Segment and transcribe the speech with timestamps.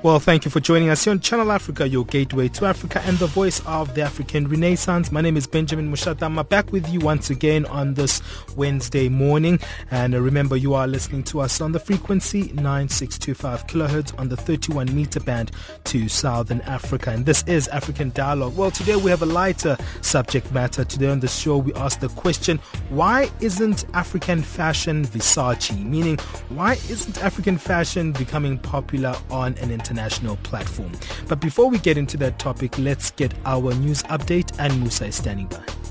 [0.00, 3.18] Well, thank you for joining us here on Channel Africa, your gateway to Africa and
[3.18, 5.10] the voice of the African Renaissance.
[5.10, 6.22] My name is Benjamin Mushata.
[6.22, 8.22] I'm back with you once again on this
[8.54, 9.58] Wednesday morning.
[9.90, 14.36] And uh, remember, you are listening to us on the frequency 9625 kilohertz on the
[14.36, 15.50] 31 meter band
[15.86, 17.10] to Southern Africa.
[17.10, 18.56] And this is African Dialogue.
[18.56, 20.84] Well, today we have a lighter subject matter.
[20.84, 22.58] Today on the show, we ask the question
[22.90, 25.76] why isn't African fashion Versace?
[25.84, 26.18] Meaning,
[26.50, 29.87] why isn't African fashion becoming popular on an international
[30.42, 30.92] platform.
[31.28, 35.16] But before we get into that topic, let's get our news update, and Musa is
[35.16, 35.87] standing by.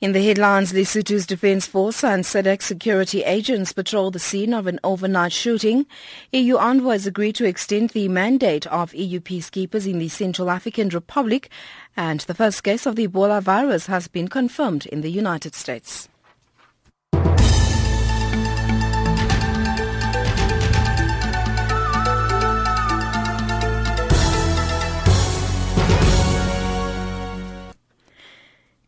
[0.00, 4.80] In the headlines, Lesotho's Defence Force and SADC security agents patrol the scene of an
[4.82, 5.84] overnight shooting.
[6.32, 11.50] EU envoys agree to extend the mandate of EU peacekeepers in the Central African Republic,
[11.98, 16.08] and the first case of the Ebola virus has been confirmed in the United States.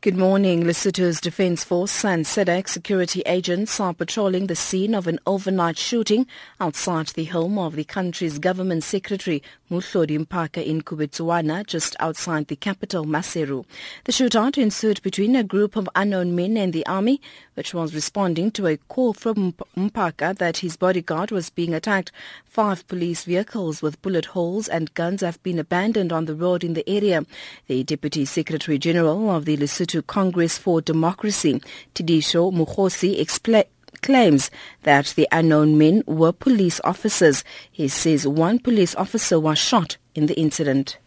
[0.03, 0.65] Good morning.
[0.65, 6.27] Lesotho's Defence Force and SADC security agents are patrolling the scene of an overnight shooting
[6.61, 12.57] outside the home of the country's government secretary, Moahloli Mphaka in Kubetsuwana, just outside the
[12.57, 13.65] capital, Maseru.
[14.03, 17.21] The shootout ensued between a group of unknown men and the army,
[17.55, 22.13] which was responding to a call from Mphaka that his bodyguard was being attacked.
[22.45, 26.75] Five police vehicles with bullet holes and guns have been abandoned on the road in
[26.75, 27.25] the area.
[27.67, 31.61] The Deputy Secretary General of the Lesotho Congress for Democracy,
[31.95, 33.67] Tidisho Mukhosi, explained
[34.01, 34.51] claims
[34.83, 37.45] that the unknown men were police officers.
[37.71, 40.99] He says one police officer was shot in the incident.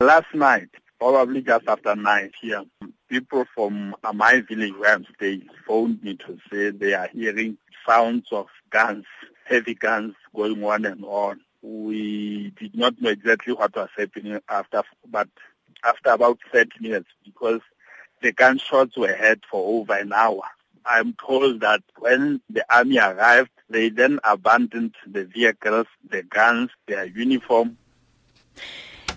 [0.00, 2.70] Last night, probably just after 9 p.m.,
[3.12, 7.58] people from uh, my village where I'm staying phoned me to say they are hearing
[7.86, 9.04] sounds of guns,
[9.44, 11.42] heavy guns going on and on.
[11.60, 15.28] We did not know exactly what was happening after, but
[15.84, 17.60] after about 30 minutes, because
[18.22, 20.44] the gunshots were heard for over an hour.
[20.86, 27.04] I'm told that when the army arrived, they then abandoned the vehicles, the guns, their
[27.04, 27.76] uniform,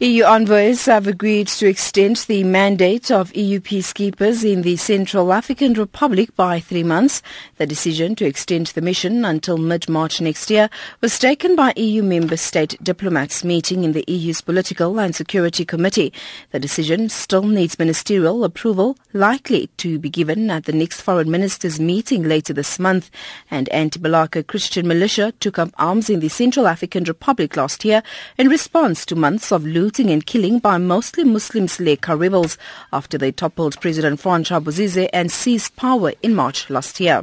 [0.02, 5.72] EU envoys have agreed to extend the mandate of EU peacekeepers in the Central African
[5.72, 7.22] Republic by three months.
[7.56, 10.70] The decision to extend the mission until mid-March next year
[11.00, 16.12] was taken by EU member state diplomats meeting in the EU's Political and Security Committee.
[16.52, 21.80] The decision still needs ministerial approval, likely to be given at the next foreign ministers
[21.80, 23.10] meeting later this month.
[23.50, 28.04] And anti-Balaka Christian militia took up arms in the Central African Republic last year
[28.38, 32.58] in response to months of looting looting and killing by mostly Muslim Seleka rebels
[32.92, 37.22] after they toppled President Francois Bozize and seized power in March last year.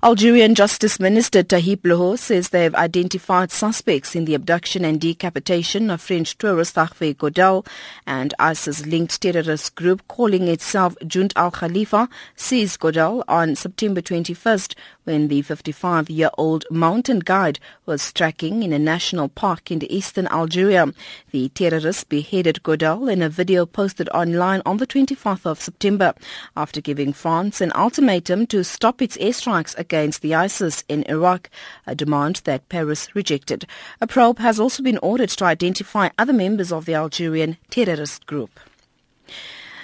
[0.00, 5.90] Algerian Justice Minister Tayeb Louh says they have identified suspects in the abduction and decapitation
[5.90, 7.66] of French tourist Hervé Gourdel
[8.06, 15.42] and ISIS-linked terrorist group calling itself Jund al-Khilafa seized Gourdel on September 21st when the
[15.42, 20.92] 55-year-old mountain guide was trekking in a national park in eastern Algeria.
[21.32, 26.14] The terrorists beheaded Gourdel in a video posted online on the 24th of September
[26.56, 31.48] after giving France an ultimatum to stop its airstrikes against the ISIS in Iraq,
[31.86, 33.64] a demand that Paris rejected.
[34.02, 38.60] A probe has also been ordered to identify other members of the Algerian terrorist group.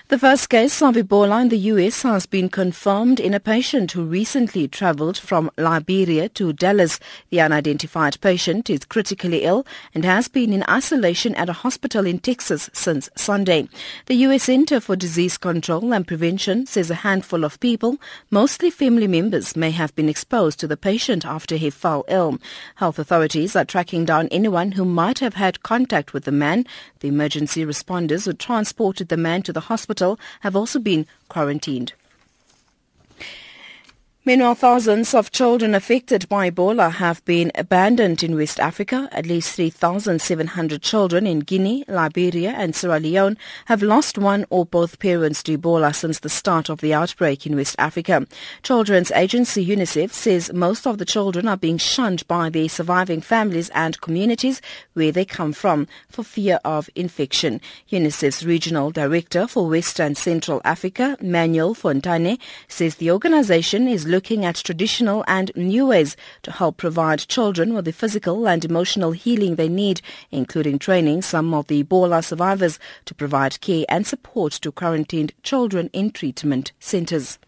[0.09, 2.03] The first case of Ebola in the U.S.
[2.03, 7.01] has been confirmed in a patient who recently traveled from Liberia to Dallas.
[7.31, 12.19] The unidentified patient is critically ill and has been in isolation at a hospital in
[12.19, 13.67] Texas since Sunday.
[14.05, 14.43] The U.S.
[14.43, 17.97] Center for Disease Control and Prevention says a handful of people,
[18.31, 22.39] mostly family members, may have been exposed to the patient after he fell ill.
[22.75, 26.67] Health authorities are tracking down anyone who might have had contact with the man.
[27.01, 31.93] The emergency responders who transported the man to the hospital hospital have also been quarantined.
[34.27, 39.07] Meanwhile, thousands of children affected by Ebola have been abandoned in West Africa.
[39.13, 43.37] At least 3,700 children in Guinea, Liberia and Sierra Leone
[43.67, 47.55] have lost one or both parents to Ebola since the start of the outbreak in
[47.55, 48.27] West Africa.
[48.63, 53.69] Children's agency UNICEF says most of the children are being shunned by their surviving families
[53.75, 54.63] and communities
[54.95, 57.61] where they come from for fear of infection.
[57.91, 62.39] UNICEF's regional director for West and Central Africa, Manuel Fontaine,
[62.69, 67.85] says the organization is looking at traditional and new ways to help provide children with
[67.85, 70.01] the physical and emotional healing they need,
[70.31, 75.91] including training some of the Ebola survivors to provide care and support to quarantined children
[75.93, 77.39] in treatment centers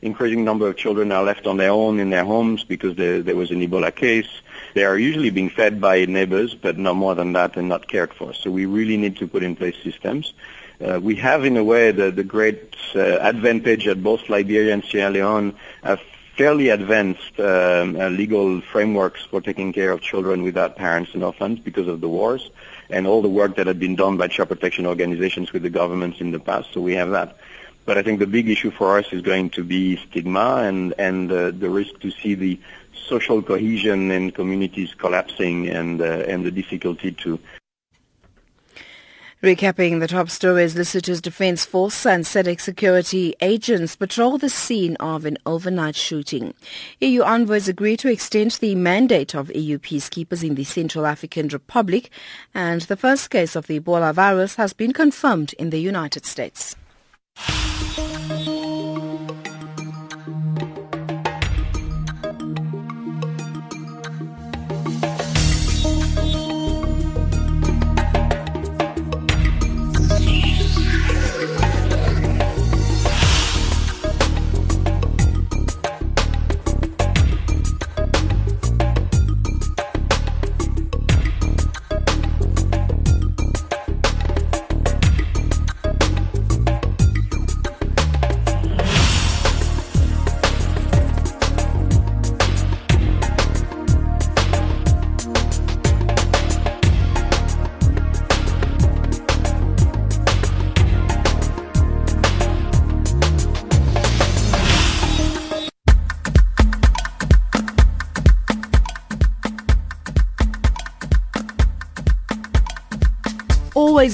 [0.00, 3.34] increasing number of children are left on their own in their homes because there, there,
[3.34, 4.28] was an Ebola case.
[4.74, 8.14] They are usually being fed by neighbors, but no more than that and not cared
[8.14, 8.32] for.
[8.32, 10.34] So we really need to put in place systems
[10.86, 14.84] uh, we have in a way the, the great uh, advantage that both Liberia and
[14.84, 16.00] Sierra Leone have
[16.36, 21.58] fairly advanced um, uh, legal frameworks for taking care of children without parents and orphans
[21.58, 22.50] because of the wars
[22.90, 26.20] and all the work that had been done by child protection organizations with the governments
[26.20, 26.72] in the past.
[26.72, 27.38] So we have that.
[27.84, 31.32] But I think the big issue for us is going to be stigma and, and
[31.32, 32.60] uh, the risk to see the
[32.92, 37.40] social cohesion in communities collapsing and, uh, and the difficulty to
[39.40, 45.24] Recapping the top stories, Lesotho's Defence Force and SADC security agents patrol the scene of
[45.24, 46.54] an overnight shooting.
[47.00, 52.10] EU envoys agree to extend the mandate of EU peacekeepers in the Central African Republic,
[52.52, 56.74] and the first case of the Ebola virus has been confirmed in the United States.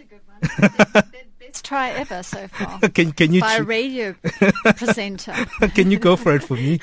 [1.53, 2.79] best try ever so far.
[2.93, 4.15] can can you by a radio
[4.75, 5.33] presenter?
[5.75, 6.79] can you go for it for me?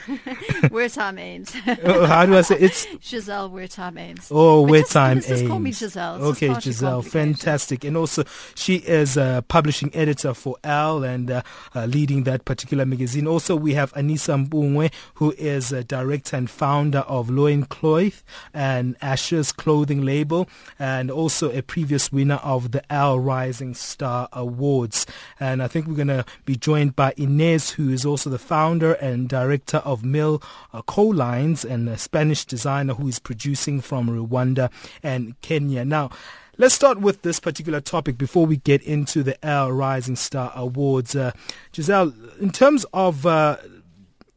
[0.71, 1.81] Wertheim-Aymes.
[1.85, 3.50] oh, how do I say it's Giselle?
[3.50, 4.29] Wertheim-Aymes.
[4.31, 5.27] Oh, Wertheim-Aymes.
[5.27, 6.17] Just call me Giselle.
[6.17, 7.85] It's okay, Giselle, fantastic.
[7.85, 8.25] And also,
[8.55, 11.43] she is a publishing editor for Elle and uh,
[11.75, 13.27] uh, leading that particular magazine.
[13.27, 18.23] Also, we have Anisa Mpungwe, who is a director and founder of Loin Cloth
[18.55, 20.49] and Ashes clothing label,
[20.79, 24.60] and also a previous winner of the Elle Rising Star Award.
[24.61, 25.07] Awards.
[25.40, 28.93] And I think we're going to be joined by Inés, who is also the founder
[28.93, 30.43] and director of Mille
[30.75, 34.71] uh, Collines and a Spanish designer who is producing from Rwanda
[35.02, 35.85] and Kenya.
[35.85, 36.11] Now,
[36.59, 41.17] Let's start with this particular topic before we get into the Rising Star Awards.
[41.17, 41.33] Uh,
[41.75, 43.57] Giselle, in terms of uh,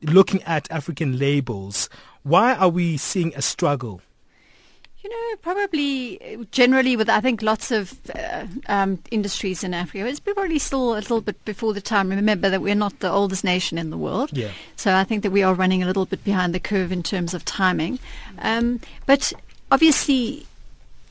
[0.01, 1.89] looking at African labels,
[2.21, 4.01] why are we seeing a struggle
[5.03, 10.19] you know, probably generally with I think lots of uh, um, industries in Africa, it's
[10.19, 12.09] probably still a little bit before the time.
[12.09, 14.51] Remember that we're not the oldest nation in the world, yeah.
[14.77, 17.33] so I think that we are running a little bit behind the curve in terms
[17.33, 17.99] of timing.
[18.39, 19.33] Um, but
[19.71, 20.45] obviously,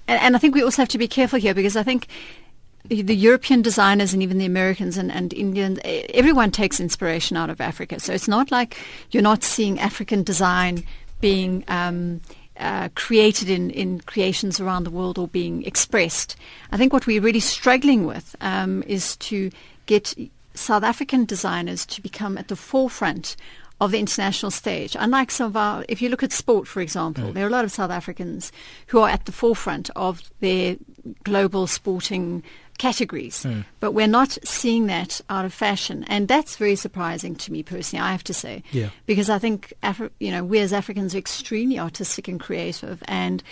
[0.09, 2.09] and, and I think we also have to be careful here because I think
[2.85, 7.61] the European designers and even the Americans and, and Indians, everyone takes inspiration out of
[7.61, 8.01] Africa.
[8.01, 8.77] So it's not like
[9.11, 10.85] you're not seeing African design
[11.21, 12.21] being um,
[12.63, 16.37] uh, created in, in creations around the world or being expressed.
[16.71, 19.51] I think what we're really struggling with um, is to
[19.87, 20.15] get
[20.55, 23.37] South African designers to become at the forefront
[23.81, 24.97] of the international stage.
[24.99, 27.33] Unlike some of our, if you look at sport, for example, mm.
[27.35, 28.53] there are a lot of South Africans
[28.87, 30.77] who are at the forefront of their
[31.25, 32.45] global sporting
[32.79, 33.45] categories.
[33.45, 33.65] Mm.
[33.81, 36.05] But we're not seeing that out of fashion.
[36.09, 38.63] And that's very surprising to me personally, I have to say.
[38.73, 38.91] Yeah.
[39.07, 43.03] Because I think, Afri- you know, we as Africans are extremely artistic and creative.
[43.07, 43.43] And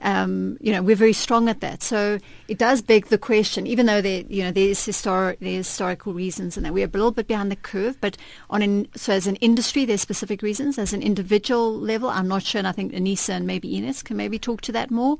[0.00, 1.82] um, you know, we're very strong at that.
[1.82, 6.12] So it does beg the question, even though there, you know, there's historic, there's historical
[6.12, 8.16] reasons and that we're a little bit behind the curve, but
[8.50, 10.78] on an, so as an industry, there's specific reasons.
[10.78, 14.16] As an individual level, I'm not sure, and I think Anisa and maybe Inés can
[14.16, 15.18] maybe talk to that more.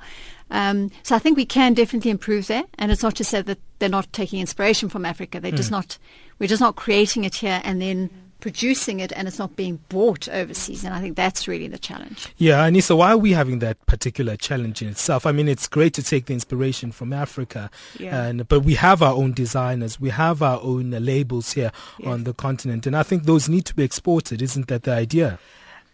[0.51, 3.59] Um, so I think we can definitely improve there, and it's not to say that
[3.79, 5.41] they're not taking inspiration from Africa.
[5.41, 5.57] They're mm.
[5.57, 5.99] just not,
[6.39, 10.29] we're just not creating it here and then producing it and it's not being bought
[10.29, 10.85] overseas.
[10.85, 12.29] And I think that's really the challenge.
[12.37, 15.27] Yeah, Anisa, why are we having that particular challenge in itself?
[15.27, 18.25] I mean, it's great to take the inspiration from Africa, yeah.
[18.25, 22.09] and, but we have our own designers, we have our own labels here yes.
[22.09, 24.43] on the continent, and I think those need to be exported.
[24.43, 25.39] Isn't that the idea?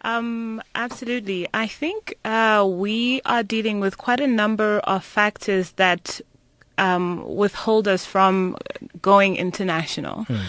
[0.01, 1.47] Um, absolutely.
[1.51, 6.21] I think uh, we are dealing with quite a number of factors that
[6.77, 8.57] um, withhold us from
[9.01, 10.23] going international.
[10.25, 10.41] Hmm.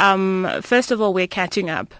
[0.00, 1.94] Um, first of all, we're catching up.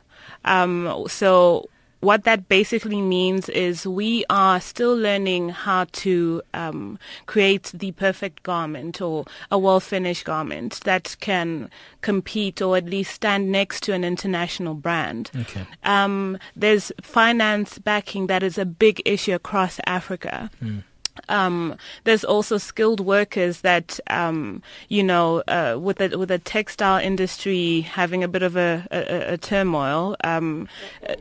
[0.44, 1.68] Um, so
[2.00, 8.42] what that basically means is we are still learning how to um, create the perfect
[8.44, 11.70] garment or a well finished garment that can
[12.00, 15.30] compete or at least stand next to an international brand.
[15.34, 15.66] Okay.
[15.84, 20.50] Um, there's finance backing that is a big issue across Africa.
[20.62, 20.84] Mm.
[21.28, 27.00] Um, there's also skilled workers that um, you know uh, with the with the textile
[27.00, 30.16] industry having a bit of a, a, a turmoil.
[30.24, 30.68] Um,
[31.08, 31.14] uh,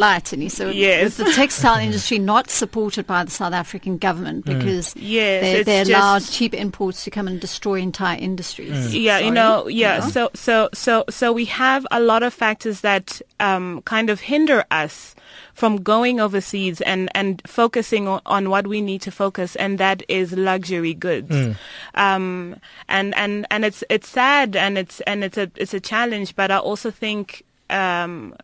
[0.00, 1.18] Light, and so yes.
[1.18, 4.58] with the textile industry not supported by the South African government Mm.
[4.58, 8.70] because yes, they, they allowed cheap imports to come and destroy entire industries.
[8.94, 9.02] Mm.
[9.02, 9.26] Yeah, Sorry.
[9.26, 9.96] you know, yeah.
[9.96, 10.08] You know?
[10.08, 14.64] So so so so we have a lot of factors that um, kind of hinder
[14.70, 15.14] us
[15.52, 20.02] from going overseas and, and focusing on, on what we need to focus, and that
[20.08, 21.28] is luxury goods.
[21.30, 21.56] Mm.
[21.94, 22.56] Um,
[22.88, 26.50] and and and it's it's sad and it's and it's a it's a challenge, but
[26.50, 27.44] I also think.
[27.68, 28.34] Um,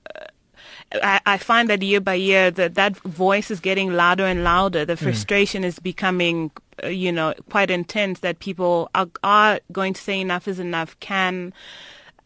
[0.93, 4.85] I, I find that year by year that that voice is getting louder and louder.
[4.85, 6.51] The frustration is becoming,
[6.83, 8.21] uh, you know, quite intense.
[8.21, 10.99] That people are, are going to say enough is enough.
[11.01, 11.53] Can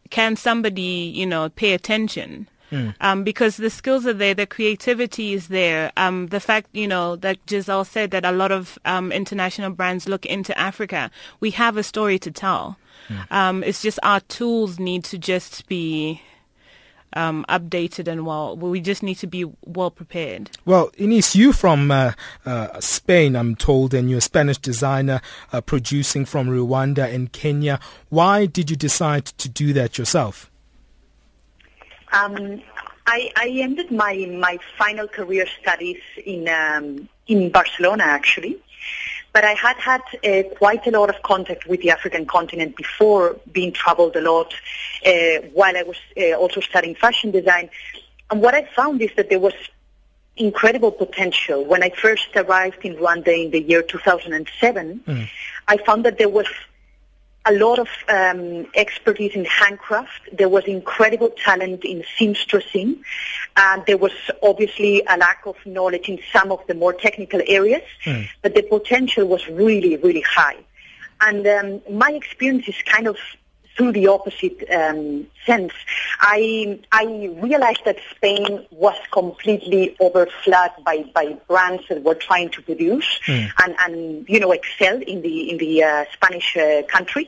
[0.09, 2.47] can somebody, you know, pay attention?
[3.01, 5.91] Um, because the skills are there, the creativity is there.
[5.97, 10.07] Um, the fact, you know, that Giselle said that a lot of um, international brands
[10.07, 11.11] look into Africa.
[11.41, 12.77] We have a story to tell.
[13.29, 16.21] Um, it's just our tools need to just be
[17.13, 18.55] um, updated and well.
[18.55, 20.51] We just need to be well prepared.
[20.65, 22.13] Well, Inés, you from uh,
[22.45, 25.21] uh, Spain, I'm told, and you're a Spanish designer
[25.51, 27.79] uh, producing from Rwanda and Kenya.
[28.09, 30.49] Why did you decide to do that yourself?
[32.13, 32.61] Um,
[33.07, 38.61] I, I ended my, my final career studies in, um, in Barcelona, actually.
[39.33, 43.37] But I had had uh, quite a lot of contact with the African continent before,
[43.51, 44.53] being traveled a lot
[45.05, 47.69] uh, while I was uh, also studying fashion design.
[48.29, 49.53] And what I found is that there was
[50.37, 51.65] incredible potential.
[51.65, 55.29] When I first arrived in Rwanda in the year 2007, Mm.
[55.67, 56.47] I found that there was
[57.45, 60.29] a lot of um, expertise in handcraft.
[60.31, 62.99] There was incredible talent in seamstressing.
[63.57, 64.11] And there was
[64.43, 68.27] obviously a lack of knowledge in some of the more technical areas, Mm.
[68.41, 70.57] but the potential was really, really high.
[71.21, 73.17] And um, my experience is kind of
[73.75, 75.73] through the opposite um, sense.
[76.19, 77.05] I I
[77.41, 83.51] realized that Spain was completely overflooded by, by brands that were trying to produce Mm.
[83.63, 87.27] and, and you know excel in the in the uh, Spanish uh, country.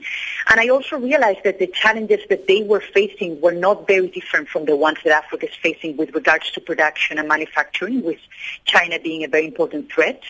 [0.49, 4.49] And I also realized that the challenges that they were facing were not very different
[4.49, 8.19] from the ones that Africa is facing with regards to production and manufacturing, with
[8.65, 10.21] China being a very important threat.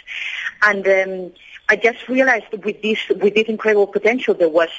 [0.62, 1.32] And um,
[1.73, 4.69] I just realized with this with this incredible potential, there was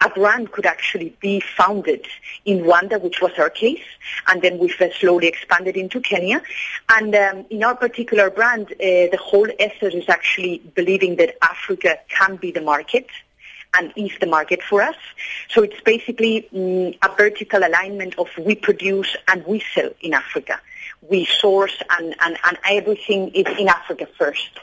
[0.00, 2.04] a brand could actually be founded
[2.44, 3.84] in Rwanda, which was our case,
[4.26, 6.42] and then we've slowly expanded into Kenya.
[6.88, 12.00] And um, in our particular brand, uh, the whole essence is actually believing that Africa
[12.08, 13.06] can be the market
[13.76, 14.96] and is the market for us.
[15.48, 20.60] So it's basically mm, a vertical alignment of we produce and we sell in Africa.
[21.08, 24.58] We source and, and, and everything is in Africa first.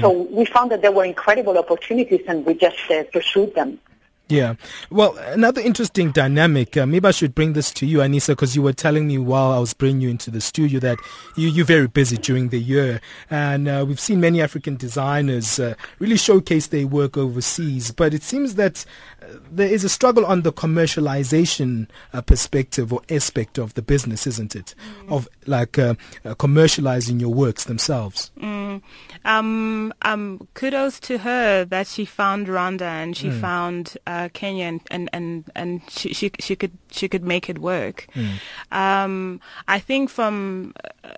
[0.00, 3.80] So we found that there were incredible opportunities and we just uh, pursued them.
[4.28, 4.54] Yeah.
[4.90, 6.74] Well, another interesting dynamic.
[6.76, 9.52] Uh, maybe I should bring this to you, Anisa, because you were telling me while
[9.52, 10.96] I was bringing you into the studio that
[11.36, 13.02] you, you're very busy during the year.
[13.28, 17.90] And uh, we've seen many African designers uh, really showcase their work overseas.
[17.90, 18.86] But it seems that
[19.20, 24.26] uh, there is a struggle on the commercialization uh, perspective or aspect of the business,
[24.26, 24.74] isn't it?
[25.08, 28.30] Of like uh, uh, commercializing your works themselves.
[28.40, 28.80] Mm.
[29.26, 33.40] Um, um, kudos to her that she found Rwanda and she Mm.
[33.40, 37.58] found uh, Kenya and and and, and she, she she could she could make it
[37.58, 38.06] work.
[38.14, 38.38] Mm.
[38.70, 40.74] Um, I think from.
[41.04, 41.08] Uh,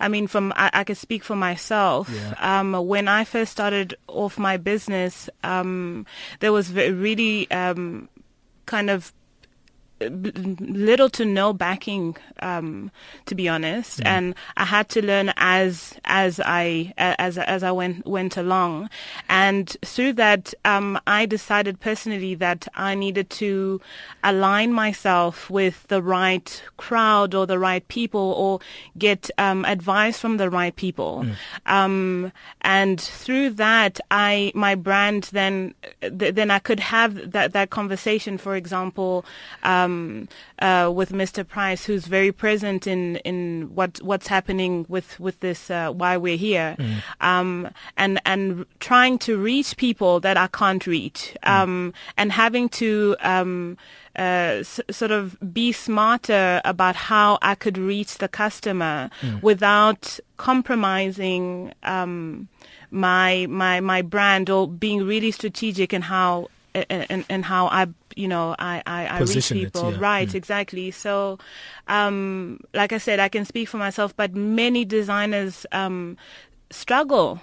[0.00, 2.08] I mean, from I, I could speak for myself.
[2.08, 2.34] Yeah.
[2.38, 6.06] Um, when I first started off my business, um,
[6.38, 8.08] there was really um,
[8.66, 9.12] kind of
[10.00, 12.90] little to no backing, um,
[13.26, 18.06] to be honest, and I had to learn as as I as as I went
[18.06, 18.90] went along,
[19.28, 23.80] and through that, um, I decided personally that I needed to
[24.22, 28.60] align myself with the right crowd or the right people, or
[28.96, 31.26] get um, advice from the right people,
[31.66, 32.30] um,
[32.62, 38.38] and through that, I my brand then th- then I could have that that conversation.
[38.38, 39.24] For example.
[39.88, 40.28] Um,
[40.60, 41.46] uh, with Mr.
[41.46, 46.36] Price, who's very present in, in what what's happening with with this uh, why we're
[46.36, 46.76] here,
[47.20, 53.16] um, and and trying to reach people that I can't reach, um, and having to.
[53.20, 53.76] Um,
[54.18, 59.10] uh, s- sort of be smarter about how I could reach the customer
[59.42, 62.48] without compromising um,
[62.90, 67.86] my my my brand or being really strategic in how and, and how I,
[68.18, 69.92] you know, I, I, I reach Position it, people.
[69.92, 69.98] yeah.
[70.00, 70.34] Right, Mm.
[70.34, 70.90] exactly.
[70.90, 71.38] So,
[71.86, 76.16] um, like I said, I can speak for myself, but many designers um,
[76.70, 77.40] struggle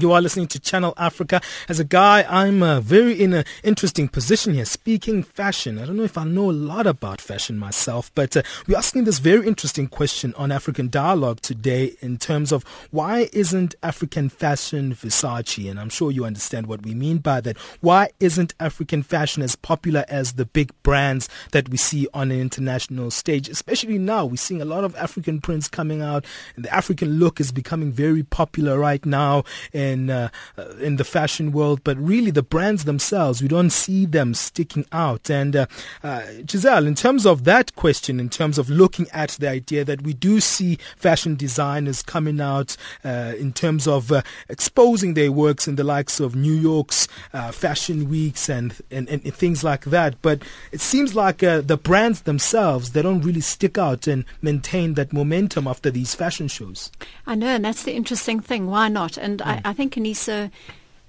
[0.00, 1.40] You are listening to Channel Africa.
[1.68, 5.76] As a guy, I'm uh, very in an interesting position here, speaking fashion.
[5.76, 9.04] I don't know if I know a lot about fashion myself, but uh, we're asking
[9.04, 14.94] this very interesting question on African Dialogue today in terms of why isn't African fashion
[14.94, 15.68] Versace?
[15.68, 17.58] And I'm sure you understand what we mean by that.
[17.80, 22.40] Why isn't African fashion as popular as the big brands that we see on an
[22.40, 23.48] international stage?
[23.48, 27.40] Especially now, we're seeing a lot of African prints coming out, and the African look
[27.40, 29.42] is becoming very popular right now.
[29.74, 33.70] And in uh, uh, in the fashion world, but really the brands themselves, we don't
[33.70, 35.30] see them sticking out.
[35.30, 35.66] And uh,
[36.02, 40.02] uh, Giselle, in terms of that question, in terms of looking at the idea that
[40.02, 45.66] we do see fashion designers coming out uh, in terms of uh, exposing their works
[45.66, 47.06] in the likes of New York's
[47.52, 52.90] fashion weeks and, and, and, things like that, but it seems like the brands themselves
[52.90, 56.90] they don't really stick out and maintain that momentum after these fashion shows.
[57.26, 58.66] I know, and that's the interesting thing.
[58.66, 59.16] Why not?
[59.16, 59.46] And mm.
[59.46, 60.50] I, I think Anisa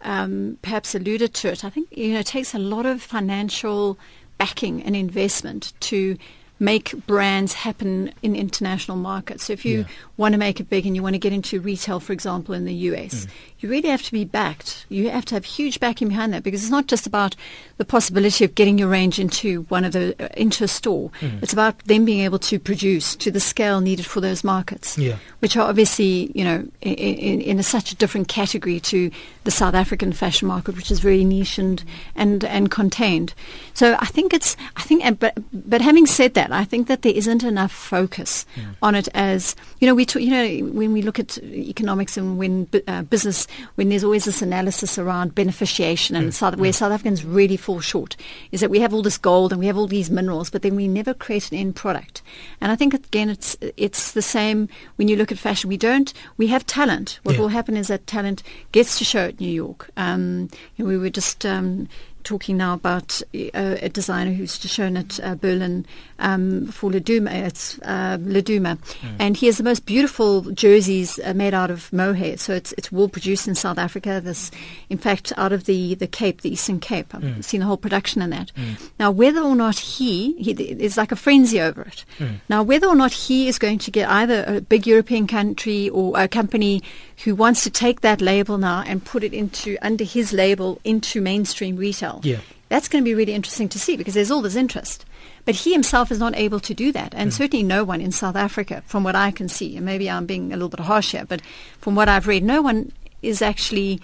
[0.01, 1.65] um, perhaps alluded to it.
[1.65, 3.97] I think you know it takes a lot of financial
[4.37, 6.17] backing and investment to
[6.59, 9.45] make brands happen in international markets.
[9.45, 9.85] So if you yeah.
[10.17, 12.65] want to make it big and you want to get into retail, for example, in
[12.65, 13.29] the US, mm
[13.59, 14.85] you really have to be backed.
[14.87, 17.35] You have to have huge backing behind that because it's not just about
[17.77, 21.11] the possibility of getting your range into one of the uh, into a store.
[21.19, 21.43] Mm.
[21.43, 25.17] It's about them being able to produce to the scale needed for those markets, yeah.
[25.39, 29.11] which are obviously you know in, in, in a, such a different category to
[29.43, 31.83] the South African fashion market, which is very niche and
[32.15, 33.33] and, and contained.
[33.73, 37.13] So I think it's I think but but having said that, I think that there
[37.13, 38.63] isn't enough focus yeah.
[38.81, 42.37] on it as you know we talk, you know when we look at economics and
[42.37, 46.33] when uh, business when there's always this analysis around beneficiation and mm.
[46.33, 46.75] South, where mm.
[46.75, 48.15] South Africans really fall short
[48.51, 50.75] is that we have all this gold and we have all these minerals, but then
[50.75, 52.21] we never create an end product.
[52.61, 55.69] And I think again, it's it's the same when you look at fashion.
[55.69, 56.13] We don't.
[56.37, 57.19] We have talent.
[57.23, 57.41] What yeah.
[57.41, 59.89] will happen is that talent gets to show at New York.
[59.97, 61.87] Um, we were just um,
[62.29, 65.83] talking now about uh, a designer who's shown at uh, Berlin
[66.19, 67.33] um, for Laduma.
[67.47, 69.15] It's uh, Laduma, mm.
[69.17, 72.37] and he has the most beautiful jerseys uh, made out of mohair.
[72.37, 74.21] So it's it's wool produced in South Africa.
[74.23, 74.51] This,
[74.91, 77.15] in fact, out of the, the Cape, the Eastern Cape.
[77.15, 77.43] I've mm.
[77.43, 78.51] seen the whole production in that.
[78.55, 78.91] Mm.
[78.99, 82.05] Now, whether or not he, he there's like a frenzy over it.
[82.19, 82.41] Mm.
[82.47, 86.13] Now, whether or not he is going to get either a big European country or
[86.15, 86.83] a company
[87.23, 91.21] who wants to take that label now and put it into under his label into
[91.21, 92.21] mainstream retail.
[92.23, 92.39] Yeah.
[92.69, 95.05] That's going to be really interesting to see because there's all this interest.
[95.45, 97.13] But he himself is not able to do that.
[97.15, 97.33] And mm.
[97.33, 100.53] certainly no one in South Africa, from what I can see, and maybe I'm being
[100.53, 101.41] a little bit harsh here, but
[101.79, 104.01] from what I've read, no one is actually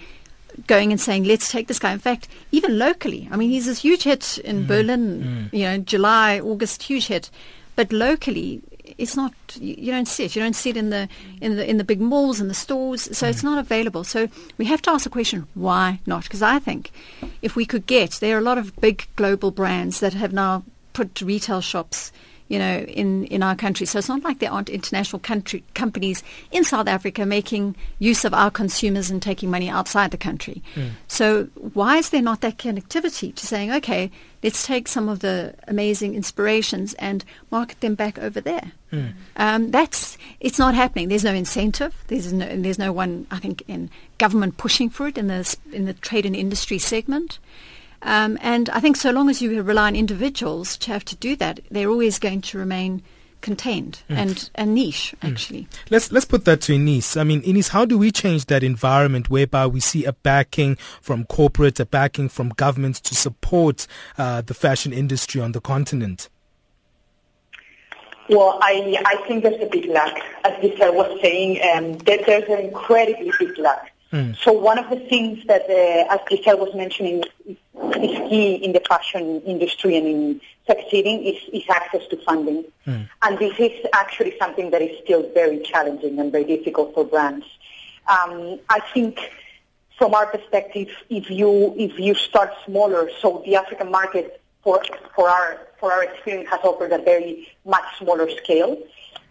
[0.66, 1.92] going and saying, let's take this guy.
[1.92, 4.66] In fact, even locally, I mean, he's this huge hit in mm.
[4.66, 5.56] Berlin, mm.
[5.56, 7.30] you know, July, August, huge hit.
[7.76, 8.62] But locally,
[8.98, 11.08] it's not you don't see it you don't see it in the
[11.40, 13.30] in the in the big malls and the stores so mm.
[13.30, 14.28] it's not available so
[14.58, 16.90] we have to ask the question why not because i think
[17.42, 20.64] if we could get there are a lot of big global brands that have now
[20.92, 22.12] put retail shops
[22.48, 23.86] you know, in, in our country.
[23.86, 28.32] So it's not like there aren't international country companies in South Africa making use of
[28.32, 30.62] our consumers and taking money outside the country.
[30.76, 30.90] Mm.
[31.08, 34.10] So why is there not that connectivity to saying, okay,
[34.42, 38.72] let's take some of the amazing inspirations and market them back over there?
[38.92, 39.12] Mm.
[39.36, 41.08] Um, that's it's not happening.
[41.08, 41.94] There's no incentive.
[42.08, 45.84] There's no there's no one I think in government pushing for it in the in
[45.84, 47.38] the trade and industry segment.
[48.02, 51.34] Um, and I think so long as you rely on individuals to have to do
[51.36, 53.02] that, they're always going to remain
[53.46, 54.16] contained mm.
[54.16, 55.30] and a niche mm.
[55.30, 55.62] actually.
[55.62, 55.90] Mm.
[55.90, 57.18] Let's let's put that to Inés.
[57.18, 61.24] I mean, Inés, how do we change that environment whereby we see a backing from
[61.26, 63.86] corporate, a backing from governments to support
[64.18, 66.28] uh, the fashion industry on the continent?
[68.28, 70.16] Well, I, I think there's a big lack.
[70.44, 73.92] As Giselle was saying, um, that there's an incredibly big lack.
[74.12, 74.36] Mm.
[74.36, 77.56] So one of the things that, uh, as Giselle was mentioning, is,
[77.96, 82.64] is key in the fashion industry and in succeeding is, is access to funding.
[82.86, 83.08] Mm.
[83.22, 87.46] And this is actually something that is still very challenging and very difficult for brands.
[88.08, 89.18] Um, I think
[89.98, 94.82] from our perspective, if you if you start smaller, so the African market for
[95.14, 98.78] for our for our experience has offered a very much smaller scale.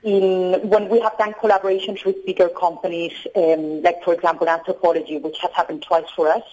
[0.06, 5.38] In, when we have done collaborations with bigger companies, um, like for example Anthropologie, which
[5.42, 6.44] has happened twice for us,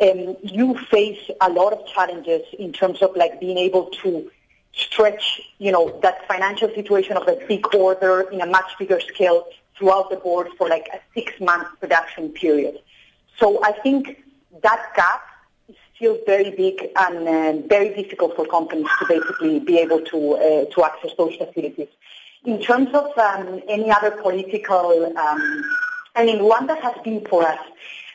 [0.00, 4.30] um, you face a lot of challenges in terms of like being able to
[4.72, 9.46] stretch, you know, that financial situation of a big order in a much bigger scale
[9.76, 12.78] throughout the board for like a six-month production period.
[13.38, 14.24] So I think
[14.62, 15.22] that gap
[15.68, 20.18] is still very big and uh, very difficult for companies to basically be able to
[20.34, 21.88] uh, to access those facilities.
[22.44, 25.64] In terms of um, any other political, um,
[26.14, 27.58] I mean, Rwanda has been for us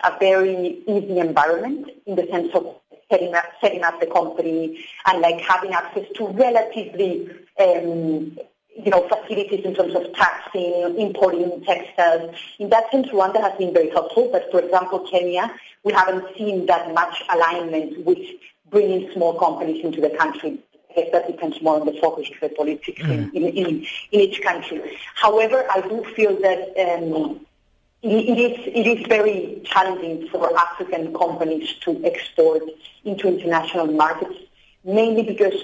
[0.03, 2.75] a very easy environment in the sense of
[3.11, 8.37] setting up, setting up the company and like having access to relatively um,
[8.75, 12.35] you know, facilities in terms of taxing, importing textiles.
[12.59, 14.29] In that sense, Rwanda has been very helpful.
[14.31, 18.19] But for example, Kenya, we haven't seen that much alignment with
[18.69, 20.59] bringing small companies into the country.
[20.95, 23.33] I guess that depends more on the focus of the politics mm.
[23.33, 24.97] in, in, in, each country.
[25.15, 27.45] However, I do feel that um,
[28.03, 32.63] it, it, is, it is very challenging for African companies to export
[33.05, 34.35] into international markets,
[34.83, 35.55] mainly because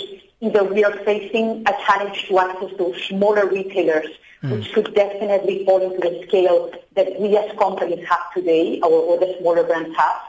[0.42, 4.08] either we are facing a challenge to access those smaller retailers,
[4.42, 4.52] mm.
[4.52, 9.20] which could definitely fall into the scale that we as companies have today, or, or
[9.20, 10.22] the smaller brands have,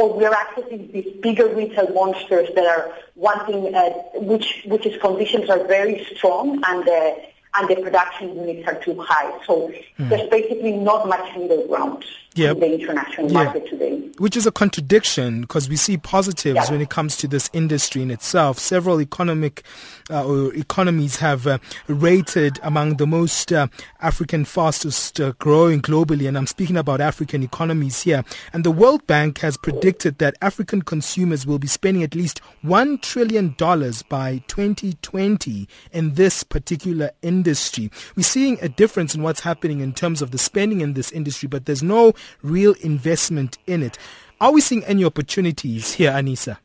[0.00, 3.90] or we are accessing these bigger retail monsters that are wanting, uh,
[4.30, 7.14] which which conditions are very strong and uh,
[7.56, 9.30] and the production units are too high.
[9.46, 10.08] So mm.
[10.08, 12.56] there's basically not much middle ground yep.
[12.56, 13.96] in the international market today.
[14.18, 18.10] Which is a contradiction because we see positives when it comes to this industry in
[18.10, 18.58] itself.
[18.58, 19.62] Several economic
[20.10, 23.68] uh, or economies have uh, rated among the most uh,
[24.00, 28.24] African fastest uh, growing globally, and I'm speaking about African economies here.
[28.52, 32.98] And the World Bank has predicted that African consumers will be spending at least one
[32.98, 37.90] trillion dollars by 2020 in this particular industry.
[38.16, 41.48] We're seeing a difference in what's happening in terms of the spending in this industry,
[41.48, 42.12] but there's no
[42.42, 43.98] real investment in it.
[44.40, 46.58] Are we seeing any opportunities here, Anisa?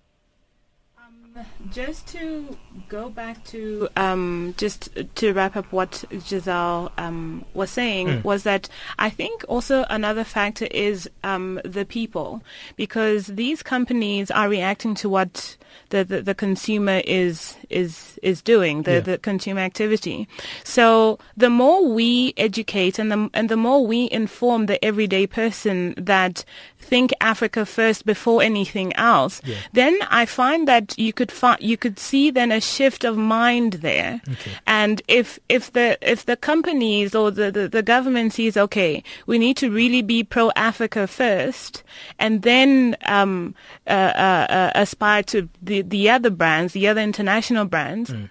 [1.69, 8.07] Just to go back to um, just to wrap up what Giselle um, was saying
[8.07, 8.23] mm.
[8.23, 8.69] was that
[8.99, 12.41] I think also another factor is um, the people
[12.77, 15.57] because these companies are reacting to what
[15.89, 18.99] the, the, the consumer is is is doing the, yeah.
[19.01, 20.27] the consumer activity.
[20.63, 25.93] So the more we educate and the and the more we inform the everyday person
[25.97, 26.45] that
[26.85, 29.57] think Africa first before anything else, yeah.
[29.73, 33.73] then I find that you could find you could see then a shift of mind
[33.81, 34.21] there.
[34.29, 34.51] Okay.
[34.67, 39.37] And if if the if the companies or the, the, the government sees okay, we
[39.37, 41.83] need to really be pro Africa first,
[42.19, 43.55] and then um,
[43.87, 48.11] uh, uh, uh, aspire to the the other brands, the other international brands.
[48.11, 48.29] Mm.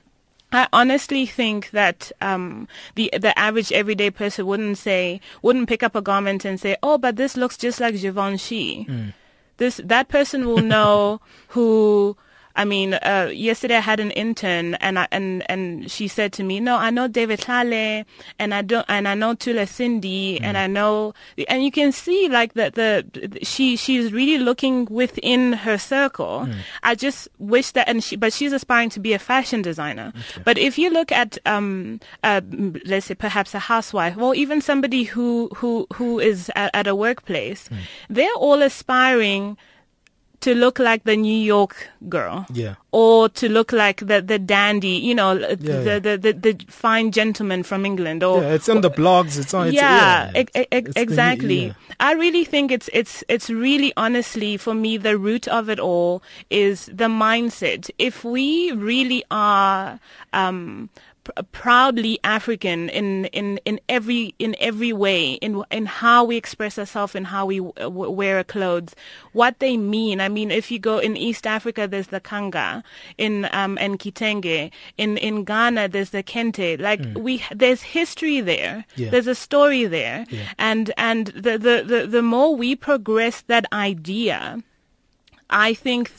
[0.55, 5.95] I honestly think that um, the the average everyday person wouldn't say wouldn't pick up
[5.95, 9.15] a garment and say, "Oh, but this looks just like Givenchy." Mm.
[9.57, 12.17] This that person will know who
[12.57, 16.45] I mean, uh, yesterday I had an intern and I, and and she said to
[16.45, 18.05] me, "No, I know David Tlale
[18.39, 20.43] and I don't and I know Thula Sindi mm.
[20.43, 21.15] and I know
[21.49, 23.05] and you can see like that the
[23.43, 26.47] she she's really looking within her circle.
[26.47, 26.55] Mm.
[26.85, 30.13] I just wish that and she but she's aspiring to be a fashion designer.
[30.15, 30.43] Okay.
[30.45, 32.41] But if you look at um uh,
[32.87, 36.95] let's say perhaps a housewife or even somebody who who who is at, at a
[36.95, 37.79] workplace, mm.
[38.09, 39.57] they're all aspiring
[40.45, 42.45] to look like the New York girl.
[42.53, 42.75] Yeah.
[42.93, 45.99] Or to look like the the dandy, you know, yeah, the, yeah.
[45.99, 48.23] The, the, the fine gentleman from England.
[48.23, 49.39] Or yeah, it's on the blogs.
[49.39, 49.69] It's on.
[49.69, 51.69] It's, yeah, yeah, exactly.
[51.69, 55.81] The, I really think it's it's it's really honestly for me the root of it
[55.81, 57.91] all is the mindset.
[57.99, 59.99] If we really are
[60.35, 60.91] um,
[61.53, 67.15] proudly African in, in, in every in every way in in how we express ourselves
[67.15, 68.95] and how we w- wear our clothes,
[69.33, 70.21] what they mean.
[70.21, 72.83] I mean, if you go in East Africa, there's the kanga,
[73.19, 76.81] in um and kitenge, in in Ghana there's the kente.
[76.81, 77.19] Like mm.
[77.19, 79.11] we there's history there, yeah.
[79.11, 80.49] there's a story there, yeah.
[80.59, 84.63] and and the, the the the more we progress that idea,
[85.51, 86.11] I think.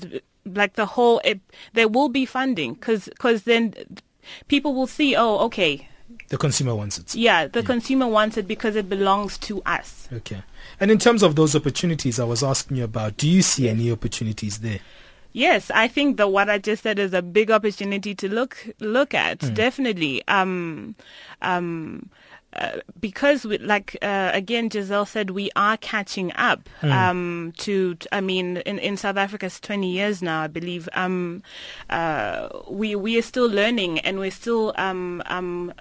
[0.00, 0.22] Th-
[0.54, 1.40] like the whole it,
[1.72, 3.74] there will be funding because because then
[4.48, 5.88] people will see, oh, okay,
[6.28, 7.14] the consumer wants it.
[7.14, 7.66] Yeah, the yeah.
[7.66, 10.08] consumer wants it because it belongs to us.
[10.12, 10.42] Okay.
[10.80, 13.90] And in terms of those opportunities I was asking you about, do you see any
[13.90, 14.80] opportunities there?
[15.32, 19.12] Yes, I think that what I just said is a big opportunity to look look
[19.12, 19.40] at.
[19.40, 19.54] Mm.
[19.54, 20.26] Definitely.
[20.28, 20.94] Um,
[21.42, 22.08] um,
[22.56, 26.90] uh, because we, like uh, again Giselle said we are catching up mm.
[26.92, 31.42] um, to I mean in, in South Africa it's 20 years now I believe um,
[31.90, 35.72] uh, we we are still learning and we're still um, um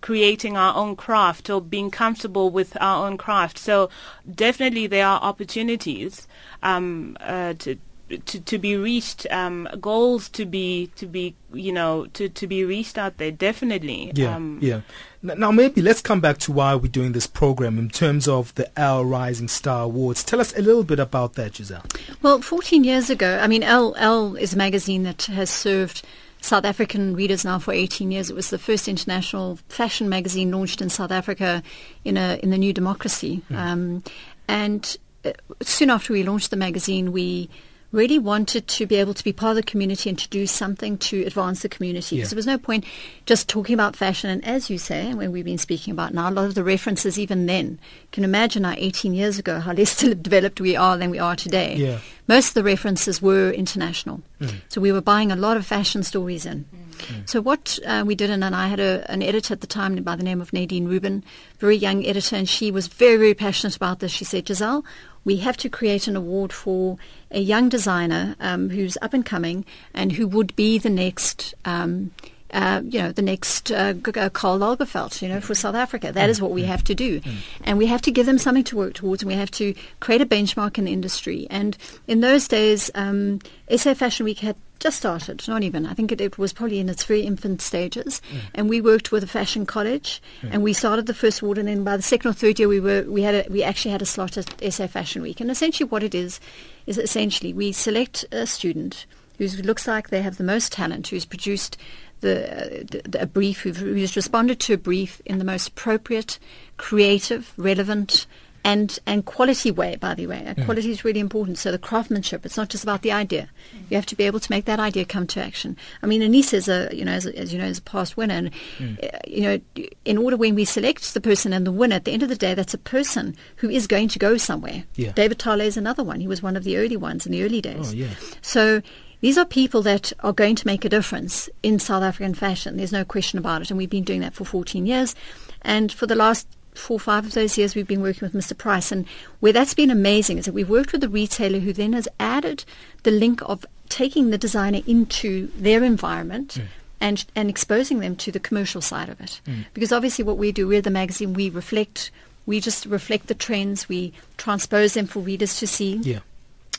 [0.00, 3.58] creating our own craft or being comfortable with our own craft.
[3.58, 3.90] So
[4.32, 6.28] definitely there are opportunities
[6.62, 12.06] um, uh, to, to to be reached, um, goals to be to be you know
[12.14, 13.30] to to be reached out there.
[13.30, 14.12] Definitely.
[14.14, 14.34] Yeah.
[14.34, 14.80] Um, yeah.
[15.22, 18.70] Now maybe let's come back to why we're doing this program in terms of the
[18.78, 20.22] Elle Rising Star Awards.
[20.22, 21.84] Tell us a little bit about that, Giselle.
[22.22, 26.02] Well, 14 years ago, I mean, Elle Elle is a magazine that has served
[26.40, 28.30] South African readers now for 18 years.
[28.30, 31.62] It was the first international fashion magazine launched in South Africa
[32.04, 33.42] in a in the new democracy.
[33.50, 33.56] Mm.
[33.56, 34.04] Um,
[34.46, 37.50] and uh, soon after we launched the magazine, we
[37.90, 40.98] really wanted to be able to be part of the community and to do something
[40.98, 42.16] to advance the community.
[42.16, 42.34] Because yeah.
[42.34, 42.84] there was no point
[43.24, 44.28] just talking about fashion.
[44.28, 47.18] And as you say, when we've been speaking about now, a lot of the references
[47.18, 51.10] even then, you can imagine now 18 years ago how less developed we are than
[51.10, 51.76] we are today.
[51.76, 51.98] Yeah.
[52.26, 54.20] Most of the references were international.
[54.40, 54.56] Mm.
[54.68, 56.66] So we were buying a lot of fashion stories in.
[56.66, 57.28] Mm.
[57.28, 59.96] So what uh, we did, and, and I had a, an editor at the time
[60.02, 61.24] by the name of Nadine Rubin,
[61.58, 64.12] very young editor, and she was very, very passionate about this.
[64.12, 64.84] She said, Giselle,
[65.28, 66.96] we have to create an award for
[67.30, 69.62] a young designer um, who's up and coming
[69.92, 72.10] and who would be the next um,
[72.52, 76.12] uh, you know, the next uh, uh, Karl Lagerfeld, you know, for South Africa.
[76.12, 77.20] That is what we have to do.
[77.64, 80.22] And we have to give them something to work towards and we have to create
[80.22, 81.46] a benchmark in the industry.
[81.50, 83.40] And in those days, um,
[83.74, 85.86] SA Fashion Week had just started, not even.
[85.86, 88.22] I think it, it was probably in its very infant stages.
[88.30, 88.40] Mm.
[88.54, 90.50] And we worked with a fashion college mm.
[90.52, 92.80] and we started the first award and then by the second or third year we
[92.80, 95.40] were we had a, we actually had a slot at SA Fashion Week.
[95.40, 96.40] And essentially what it is
[96.86, 99.06] is essentially we select a student
[99.38, 101.76] who looks like they have the most talent, who's produced
[102.20, 106.38] the, the, a brief, who's responded to a brief in the most appropriate,
[106.76, 108.26] creative, relevant,
[108.64, 109.96] and and quality way.
[109.96, 110.64] By the way, mm.
[110.64, 111.58] quality is really important.
[111.58, 113.48] So the craftsmanship, it's not just about the idea.
[113.88, 115.76] You have to be able to make that idea come to action.
[116.02, 118.34] I mean, Anisa is a you know as, as you know is a past winner,
[118.34, 119.02] and mm.
[119.02, 119.60] uh, you know
[120.04, 122.36] in order when we select the person and the winner, at the end of the
[122.36, 124.84] day, that's a person who is going to go somewhere.
[124.96, 125.12] Yeah.
[125.12, 126.20] David Tlale is another one.
[126.20, 127.92] He was one of the early ones in the early days.
[127.92, 128.08] Oh, yeah.
[128.42, 128.82] So
[129.20, 132.76] these are people that are going to make a difference in South African fashion.
[132.76, 133.70] There's no question about it.
[133.70, 135.14] And we've been doing that for 14 years.
[135.62, 138.56] And for the last four or five of those years, we've been working with Mr.
[138.56, 138.92] Price.
[138.92, 139.06] And
[139.40, 142.64] where that's been amazing is that we've worked with the retailer who then has added
[143.02, 146.58] the link of taking the designer into their environment.
[146.60, 146.66] Mm.
[147.00, 149.40] And, and exposing them to the commercial side of it.
[149.46, 149.66] Mm.
[149.72, 152.10] Because obviously, what we do, we're the magazine, we reflect
[152.44, 153.88] we just reflect the trends.
[153.88, 155.98] We transpose them for readers to see.
[155.98, 156.18] Yeah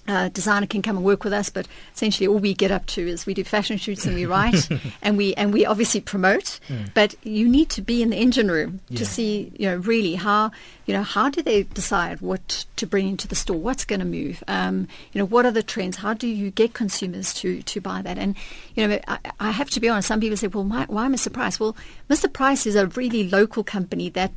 [0.09, 3.07] uh, designer can come and work with us, but essentially all we get up to
[3.07, 4.67] is we do fashion shoots and we write
[5.01, 6.59] and we and we obviously promote.
[6.67, 6.93] Mm.
[6.93, 8.97] But you need to be in the engine room yeah.
[8.97, 10.51] to see, you know, really how
[10.85, 14.05] you know how do they decide what to bring into the store, what's going to
[14.05, 17.79] move, um, you know, what are the trends, how do you get consumers to to
[17.79, 18.17] buy that?
[18.17, 18.35] And
[18.75, 20.07] you know, I, I have to be honest.
[20.07, 21.31] Some people say, well, why, why Mr.
[21.31, 21.59] Price?
[21.59, 21.75] Well,
[22.09, 22.31] Mr.
[22.31, 24.31] Price is a really local company that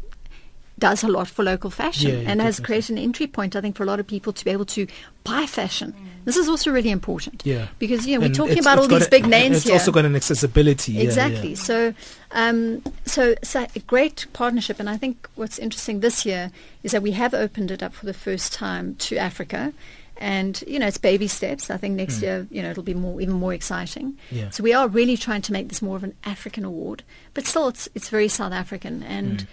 [0.83, 3.77] does a lot for local fashion yeah, and has created an entry point, I think,
[3.77, 4.89] for a lot of people to be able to
[5.23, 5.93] buy fashion.
[5.93, 6.25] Mm.
[6.25, 7.43] This is also really important.
[7.47, 7.69] Yeah.
[7.79, 9.77] Because, you know, we're talking about all these a, big names it's here.
[9.77, 11.01] It's also got an accessibility.
[11.01, 11.51] Exactly.
[11.51, 11.95] Yeah, so,
[12.33, 14.81] um, so, so a great partnership.
[14.81, 16.51] And I think what's interesting this year
[16.83, 19.73] is that we have opened it up for the first time to Africa
[20.19, 21.71] and you know it's baby steps.
[21.71, 22.23] I think next mm.
[22.23, 24.19] year you know it'll be more even more exciting.
[24.31, 24.51] Yeah.
[24.51, 27.03] So we are really trying to make this more of an African award,
[27.35, 29.39] but still it's it's very South African and.
[29.39, 29.47] Mm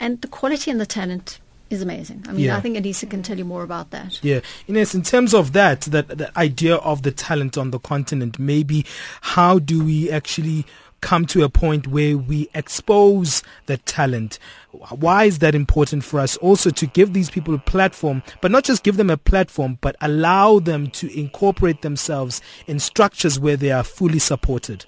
[0.00, 1.40] and the quality and the talent
[1.70, 2.24] is amazing.
[2.28, 2.56] I mean, yeah.
[2.56, 4.18] I think Anisa can tell you more about that.
[4.22, 8.38] Yeah, Inés, in terms of that, that the idea of the talent on the continent,
[8.38, 8.86] maybe
[9.20, 10.64] how do we actually
[11.00, 14.38] come to a point where we expose the talent?
[14.72, 16.36] Why is that important for us?
[16.38, 19.94] Also to give these people a platform, but not just give them a platform, but
[20.00, 24.86] allow them to incorporate themselves in structures where they are fully supported.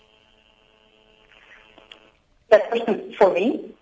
[2.49, 3.73] That question for me.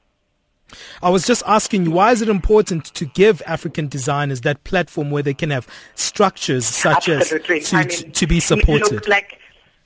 [1.02, 5.10] I was just asking you, why is it important to give African designers that platform
[5.10, 7.58] where they can have structures such Absolutely.
[7.58, 8.92] as to, I mean, to, be supported?
[8.92, 9.38] Look, like,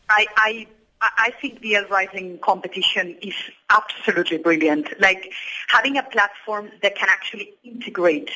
[0.09, 0.67] I, I,
[1.01, 3.35] I think the Rising competition is
[3.71, 4.89] absolutely brilliant.
[5.01, 5.33] Like
[5.69, 8.31] having a platform that can actually integrate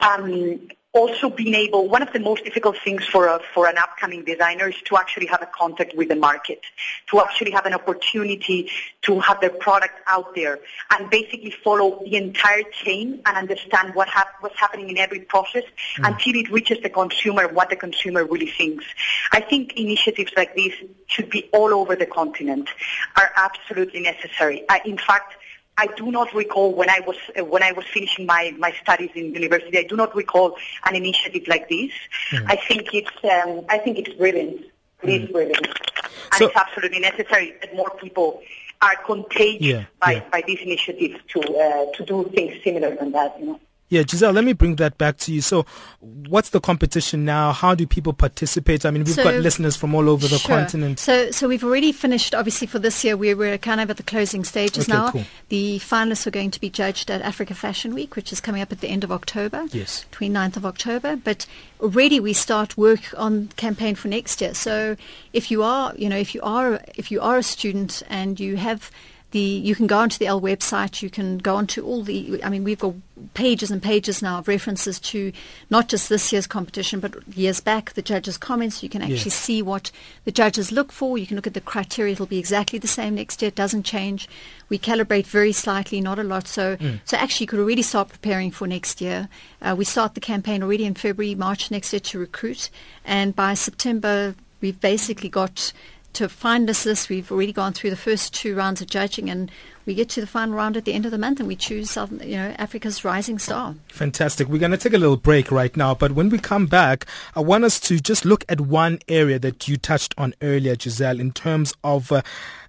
[0.00, 4.24] um, also being able, one of the most difficult things for a, for an upcoming
[4.24, 6.60] designer is to actually have a contact with the market,
[7.08, 8.70] to actually have an opportunity
[9.00, 10.58] to have their product out there
[10.90, 15.64] and basically follow the entire chain and understand what hap- what's happening in every process
[15.96, 16.08] mm.
[16.08, 18.84] until it reaches the consumer, what the consumer really thinks.
[19.32, 20.74] I think initiatives like this
[21.06, 22.68] should be all over the continent,
[23.16, 24.68] are absolutely necessary.
[24.68, 25.36] Uh, in fact,
[25.78, 29.10] I do not recall when I was uh, when I was finishing my, my studies
[29.14, 29.78] in university.
[29.78, 31.90] I do not recall an initiative like this.
[32.30, 32.44] Mm.
[32.46, 34.66] I think it's um, I think it's brilliant.
[35.02, 35.24] It mm.
[35.24, 38.42] is brilliant, and so, it's absolutely necessary that more people
[38.82, 40.28] are contagious yeah, by, yeah.
[40.30, 43.38] by these initiatives to uh, to do things similar than that.
[43.40, 43.60] You know.
[43.92, 45.42] Yeah, Giselle, let me bring that back to you.
[45.42, 45.66] So,
[46.00, 47.52] what's the competition now?
[47.52, 48.86] How do people participate?
[48.86, 50.56] I mean, we've so, got listeners from all over the sure.
[50.56, 50.98] continent.
[50.98, 53.18] So, so we've already finished, obviously, for this year.
[53.18, 55.10] We're, we're kind of at the closing stages okay, now.
[55.10, 55.24] Cool.
[55.50, 58.72] The finalists are going to be judged at Africa Fashion Week, which is coming up
[58.72, 59.66] at the end of October.
[59.72, 60.06] Yes.
[60.12, 61.14] 29th of October.
[61.14, 61.44] But
[61.78, 64.54] already we start work on campaign for next year.
[64.54, 64.96] So,
[65.34, 68.56] if you are, you know, if you are, if you are a student and you
[68.56, 68.90] have
[69.32, 71.02] the you can go onto the Elle website.
[71.02, 72.42] You can go onto all the.
[72.44, 72.94] I mean, we've got
[73.34, 75.32] pages and pages now of references to
[75.70, 77.94] not just this year's competition, but years back.
[77.94, 78.82] The judges' comments.
[78.82, 79.34] You can actually yes.
[79.34, 79.90] see what
[80.24, 81.18] the judges look for.
[81.18, 82.12] You can look at the criteria.
[82.12, 83.48] It'll be exactly the same next year.
[83.48, 84.28] It doesn't change.
[84.68, 86.46] We calibrate very slightly, not a lot.
[86.46, 87.00] So, mm.
[87.04, 89.28] so actually, you could already start preparing for next year.
[89.60, 92.70] Uh, we start the campaign already in February, March next year to recruit,
[93.04, 95.72] and by September, we've basically got
[96.14, 97.08] to find this.
[97.08, 99.50] We've already gone through the first two rounds of judging, and
[99.86, 101.96] we get to the final round at the end of the month, and we choose
[101.96, 103.74] you know, Africa's rising star.
[103.88, 104.48] Fantastic.
[104.48, 107.40] We're going to take a little break right now, but when we come back, I
[107.40, 111.32] want us to just look at one area that you touched on earlier, Giselle, in
[111.32, 112.12] terms of.
[112.12, 112.22] Uh,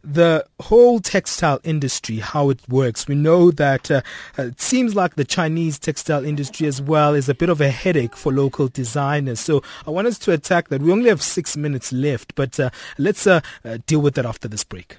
[0.03, 3.07] the whole textile industry, how it works.
[3.07, 4.01] We know that uh,
[4.38, 7.70] uh, it seems like the Chinese textile industry as well is a bit of a
[7.70, 9.39] headache for local designers.
[9.39, 10.82] So I want us to attack that.
[10.82, 14.49] We only have six minutes left, but uh, let's uh, uh, deal with that after
[14.49, 14.97] this break.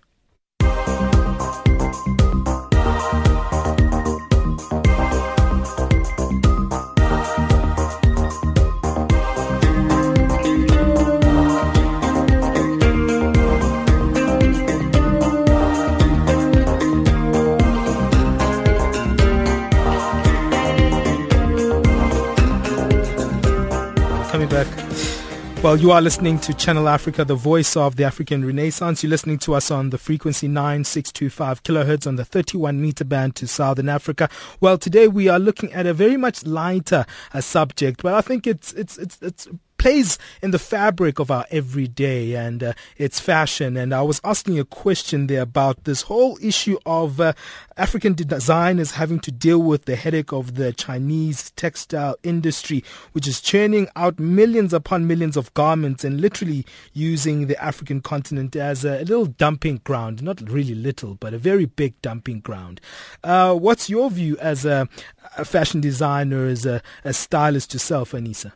[25.64, 29.02] Well, you are listening to Channel Africa, the voice of the African Renaissance.
[29.02, 33.46] You're listening to us on the frequency 9625 kilohertz on the 31 meter band to
[33.46, 34.28] Southern Africa.
[34.60, 38.46] Well, today we are looking at a very much lighter uh, subject, but I think
[38.46, 39.48] it's it's it's it's
[39.84, 43.76] plays in the fabric of our everyday and uh, its fashion.
[43.76, 47.34] And I was asking a question there about this whole issue of uh,
[47.76, 52.82] African designers having to deal with the headache of the Chinese textile industry,
[53.12, 56.64] which is churning out millions upon millions of garments and literally
[56.94, 60.22] using the African continent as a little dumping ground.
[60.22, 62.80] Not really little, but a very big dumping ground.
[63.22, 64.88] Uh, what's your view as a,
[65.36, 68.52] a fashion designer, as a, a stylist yourself, Anisa?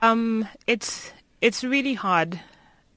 [0.00, 2.40] Um, it's it's really hard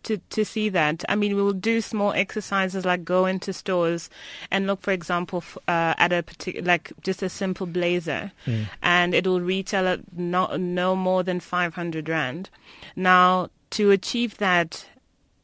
[0.04, 1.04] to to see that.
[1.10, 4.10] I mean, we will do small exercises like go into stores
[4.50, 8.68] and look, for example, uh, at a particular like just a simple blazer, mm.
[8.82, 12.50] and it will retail at no no more than five hundred rand.
[12.96, 14.86] Now, to achieve that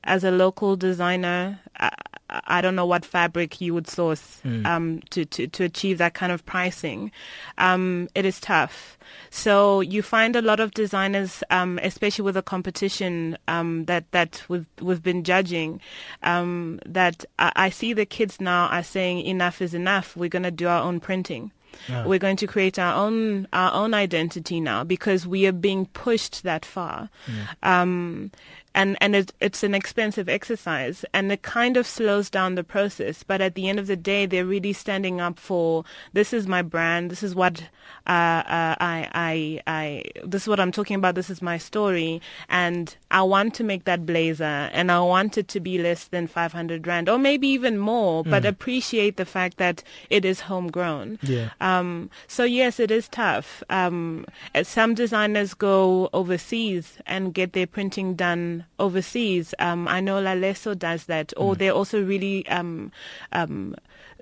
[0.07, 1.91] as a local designer, I,
[2.29, 4.65] I don't know what fabric you would source mm.
[4.65, 7.11] um, to, to, to achieve that kind of pricing.
[7.57, 8.97] Um, it is tough.
[9.29, 14.43] So you find a lot of designers, um, especially with the competition um, that that
[14.49, 15.79] we've we've been judging,
[16.23, 20.17] um, that I, I see the kids now are saying enough is enough.
[20.17, 21.51] We're going to do our own printing.
[21.87, 22.05] Yeah.
[22.05, 26.43] We're going to create our own our own identity now because we are being pushed
[26.43, 27.09] that far.
[27.27, 27.81] Yeah.
[27.81, 28.31] Um,
[28.77, 33.23] and and it, it's an expensive exercise, and it kind of slows down the process.
[33.23, 36.61] But at the end of the day, they're really standing up for this is my
[36.61, 37.59] brand, this is what
[38.05, 42.21] uh, uh, I I I this is what I'm talking about, this is my story,
[42.49, 46.27] and I want to make that blazer, and I want it to be less than
[46.27, 48.29] 500 rand, or maybe even more, mm.
[48.29, 51.17] but appreciate the fact that it is homegrown.
[51.23, 51.49] Yeah.
[51.59, 52.11] Um.
[52.27, 53.63] So yes, it is tough.
[53.71, 54.27] Um.
[54.61, 59.53] Some designers go overseas and get their printing done overseas.
[59.59, 61.57] Um, I know Lalesso does that, or mm.
[61.57, 62.91] they're also really um,
[63.31, 63.75] um,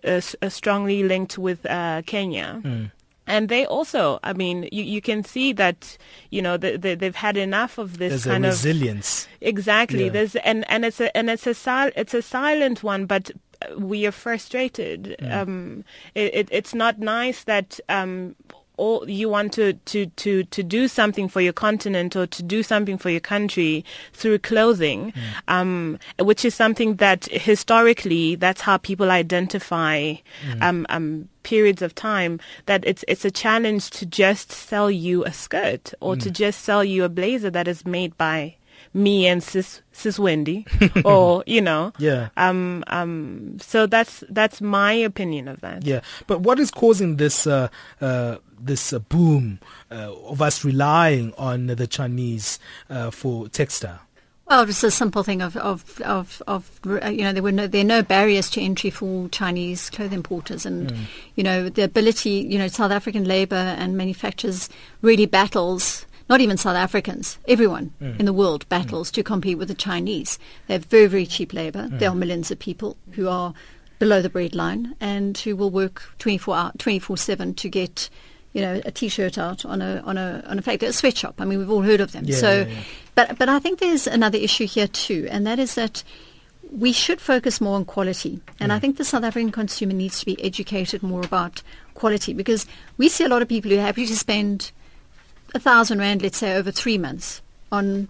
[0.04, 2.62] uh, uh, strongly linked with uh, Kenya.
[2.64, 2.92] Mm.
[3.28, 5.98] And they also, I mean, you, you can see that,
[6.30, 9.28] you know, the, the, they've had enough of this There's kind of resilience.
[9.42, 10.06] Exactly.
[10.06, 10.12] Yeah.
[10.12, 13.32] There's and, and it's a and it's a sil- it's a silent one, but
[13.80, 15.16] we are frustrated.
[15.20, 15.34] Mm.
[15.34, 15.84] Um,
[16.14, 18.36] it, it, it's not nice that um,
[18.78, 22.64] all you want to, to, to, to do something for your continent or to do
[22.64, 25.22] something for your country through clothing, mm.
[25.48, 30.14] um, which is something that historically that's how people identify
[30.46, 30.62] mm.
[30.62, 32.40] um, um, periods of time.
[32.66, 36.22] That it's it's a challenge to just sell you a skirt or mm.
[36.24, 38.56] to just sell you a blazer that is made by
[38.96, 40.66] me and sis sis Wendy,
[41.06, 42.30] or you know, yeah.
[42.38, 43.58] Um, um.
[43.60, 45.86] So that's that's my opinion of that.
[45.86, 46.02] Yeah.
[46.28, 47.68] But what is causing this uh,
[48.02, 49.60] uh, this uh, boom
[49.92, 54.00] uh, of us relying on the Chinese uh, for textile?
[54.48, 57.66] Well, it's a simple thing of, of, of, of uh, you know, there were no,
[57.66, 60.68] there are no barriers to entry for Chinese clothing importers.
[60.68, 60.98] And, mm.
[61.36, 64.70] you know, the ability, you know, South African labor and manufacturers
[65.02, 68.20] really battles not even South Africans, everyone mm.
[68.20, 69.14] in the world battles mm.
[69.14, 70.40] to compete with the Chinese.
[70.68, 71.84] They have very, very cheap labor.
[71.84, 72.00] Mm.
[72.00, 73.54] There are millions of people who are
[74.00, 78.10] below the breadline and who will work 24 24 7 to get
[78.56, 81.46] you know a t-shirt out on a on a on a factory a sweatshop i
[81.46, 82.24] mean we've all heard of them.
[82.26, 82.82] Yeah, so yeah, yeah.
[83.14, 86.04] but but i think there's another issue here too and that is that
[86.72, 88.42] we should focus more on quality.
[88.60, 91.62] And i think the south african consumer needs to be educated more about
[91.94, 92.66] quality because
[92.98, 94.72] we see a lot of people who are happy to spend
[95.54, 97.42] a thousand rand, let's say, over three months
[97.72, 98.08] on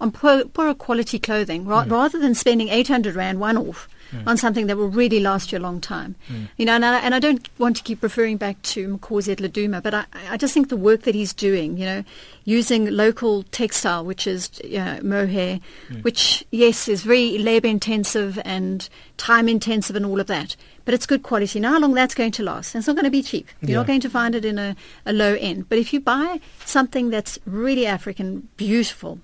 [0.00, 4.26] on poor, poor quality clothing, ra- rather than spending 800 rand one off mm.
[4.26, 6.14] on something that will really last you a long time.
[6.28, 6.48] Mm.
[6.56, 9.82] You know, and I, and I don't want to keep referring back to MaXhosa Laduma,
[9.82, 12.04] but I, I just think the work that he's doing, you know,
[12.44, 16.02] using local textile, which is you know, mohair, mm.
[16.02, 21.06] which, yes, is very labor intensive and time intensive and all of that, but it's
[21.06, 21.60] good quality.
[21.60, 22.74] Now, how long that's going to last?
[22.74, 23.48] And it's not going to be cheap.
[23.60, 23.76] You're yeah.
[23.76, 24.76] not going to find it in a,
[25.06, 25.68] a low end.
[25.68, 29.20] But if you buy something that's really African, beautiful,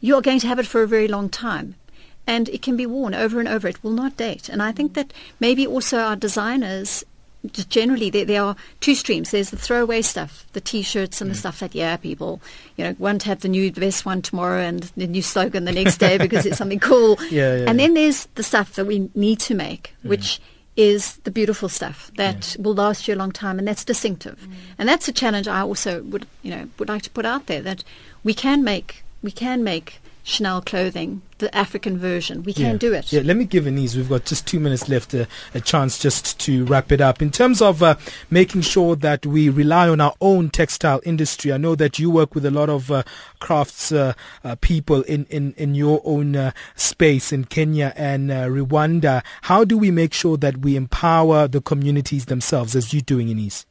[0.00, 1.74] you're going to have it for a very long time
[2.30, 3.66] and it can be worn over and over.
[3.66, 4.48] It will not date.
[4.48, 7.04] And I think that maybe also our designers
[7.68, 9.32] generally there, there are two streams.
[9.32, 11.32] There's the throwaway stuff, the T-shirts and mm.
[11.32, 12.40] the stuff that yeah people
[12.76, 15.64] you know want to have the new the best one tomorrow and the new slogan
[15.64, 17.18] the next day because it's something cool.
[17.30, 20.10] Yeah, yeah, and then there's the stuff that we need to make, mm.
[20.10, 20.40] which
[20.76, 22.62] is the beautiful stuff that yeah.
[22.62, 24.38] will last you a long time and that's distinctive.
[24.40, 24.52] Mm.
[24.78, 27.62] And that's a challenge I also would you know would like to put out there
[27.62, 27.82] that
[28.22, 32.42] we can make we can make Chanel clothing, the African version.
[32.42, 32.76] We can yeah.
[32.76, 33.12] do it.
[33.12, 36.38] Yeah, let me give Inés, we've got just two minutes left, uh, a chance just
[36.40, 37.22] to wrap it up.
[37.22, 37.96] In terms of uh,
[38.30, 42.34] making sure that we rely on our own textile industry, I know that you work
[42.34, 43.02] with a lot of uh,
[43.38, 44.12] crafts uh,
[44.44, 49.22] uh, people in, in, in your own uh, space in Kenya and Rwanda.
[49.42, 53.64] How do we make sure that we empower the communities themselves as you're doing, Inés?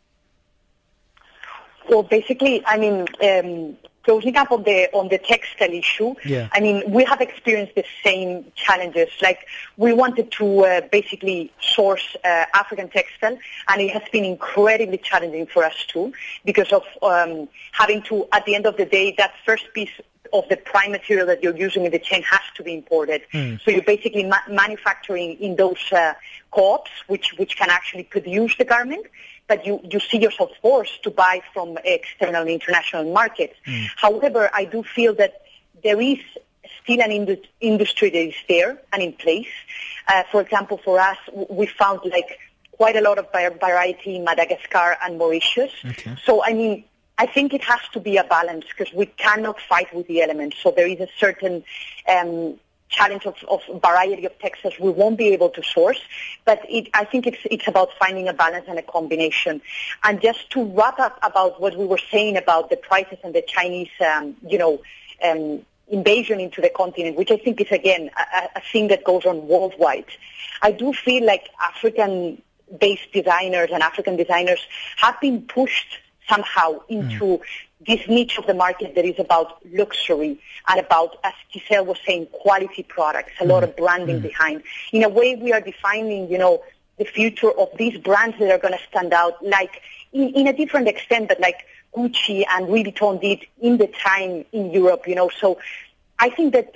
[1.90, 3.76] Well, basically, I mean, um,
[4.10, 6.50] closing up on the on the textile issue, yeah.
[6.58, 8.32] I mean, we have experienced the same
[8.66, 9.10] challenges.
[9.28, 9.42] Like
[9.78, 11.40] we wanted to uh, basically
[11.76, 13.38] source uh, African textile,
[13.70, 16.06] and it has been incredibly challenging for us too,
[16.50, 17.48] because of um,
[17.82, 19.96] having to, at the end of the day, that first piece
[20.34, 23.22] of the prime material that you're using in the chain has to be imported.
[23.34, 23.62] Mm.
[23.62, 26.14] So you're basically ma- manufacturing in those uh,
[26.52, 29.06] co-ops, which which can actually produce the garment
[29.50, 33.56] but you, you see yourself forced to buy from external international markets.
[33.68, 33.88] Mm.
[33.98, 35.42] However, I do feel that
[35.84, 36.20] there is
[36.82, 39.50] still an indus- industry that is there and in place.
[40.08, 41.18] Uh, for example, for us,
[41.50, 42.40] we found like
[42.72, 45.74] quite a lot of variety in Madagascar and Mauritius.
[45.84, 46.16] Okay.
[46.24, 46.86] So, I mean,
[47.18, 50.58] I think it has to be a balance because we cannot fight with the elements.
[50.64, 51.64] So there is a certain
[52.08, 52.58] um,
[52.90, 56.02] challenge of, of variety of textiles we won't be able to source.
[56.44, 59.62] But it, I think it's, it's about finding a balance and a combination.
[60.04, 63.44] And just to wrap up about what we were saying about the prices and the
[63.44, 64.82] Chinese, um, you know,
[65.24, 69.26] um, invasion into the continent, which I think is again a, a thing that goes
[69.26, 70.06] on worldwide.
[70.62, 74.60] I do feel like African-based designers and African designers
[74.98, 77.42] have been pushed somehow into mm
[77.86, 82.28] this niche of the market that is about luxury and about, as Giselle was saying,
[82.28, 83.84] quality products, a lot of mm-hmm.
[83.84, 84.24] branding mm.
[84.24, 84.64] behind.
[84.92, 86.62] In a way, we are defining, you know,
[86.98, 90.54] the future of these brands that are going to stand out, like in, in a
[90.54, 91.66] different extent, but like
[91.96, 95.30] Gucci and Louis Vuitton did in the time in Europe, you know.
[95.30, 95.60] So
[96.20, 96.76] I think that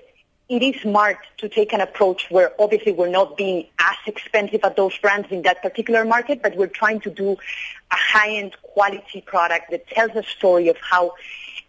[0.49, 4.75] it is smart to take an approach where obviously we're not being as expensive at
[4.75, 9.71] those brands in that particular market, but we're trying to do a high-end quality product
[9.71, 11.13] that tells a story of how,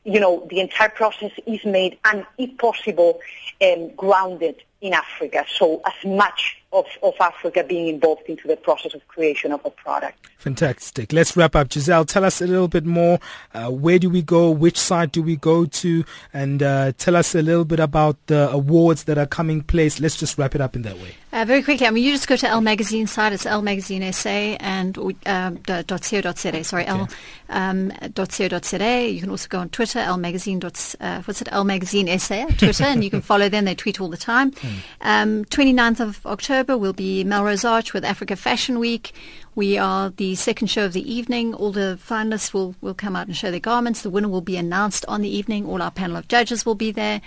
[0.04, 3.20] you know, the entire process is made and, if possible,
[3.62, 5.44] um, grounded in Africa.
[5.48, 9.70] So as much of, of Africa being involved into the process of creation of a
[9.70, 10.18] product.
[10.38, 11.12] Fantastic.
[11.12, 11.72] Let's wrap up.
[11.72, 13.18] Giselle, tell us a little bit more.
[13.54, 14.50] Uh, where do we go?
[14.50, 16.04] Which site do we go to?
[16.34, 20.00] And uh, tell us a little bit about the awards that are coming place.
[20.00, 21.14] Let's just wrap it up in that way.
[21.32, 23.32] Uh, very quickly, I mean, you just go to Elle Magazine site.
[23.32, 24.28] It's Elle Magazine SA
[24.60, 24.96] and
[25.26, 26.62] um, .co.za.
[26.62, 27.14] Sorry, Elle okay.
[27.48, 29.08] um, .co.za.
[29.08, 30.60] You can also go on Twitter, Elle Magazine.
[30.64, 31.48] Uh, what's it?
[31.50, 33.64] Elle Magazine SA Twitter, and you can follow them.
[33.64, 34.52] They tweet all the time.
[34.52, 34.76] Mm.
[35.00, 39.12] Um, 29th of October will be Melrose Arch with Africa Fashion Week.
[39.54, 41.52] We are the second show of the evening.
[41.52, 44.02] All the finalists will, will come out and show their garments.
[44.02, 45.66] The winner will be announced on the evening.
[45.66, 47.20] All our panel of judges will be there.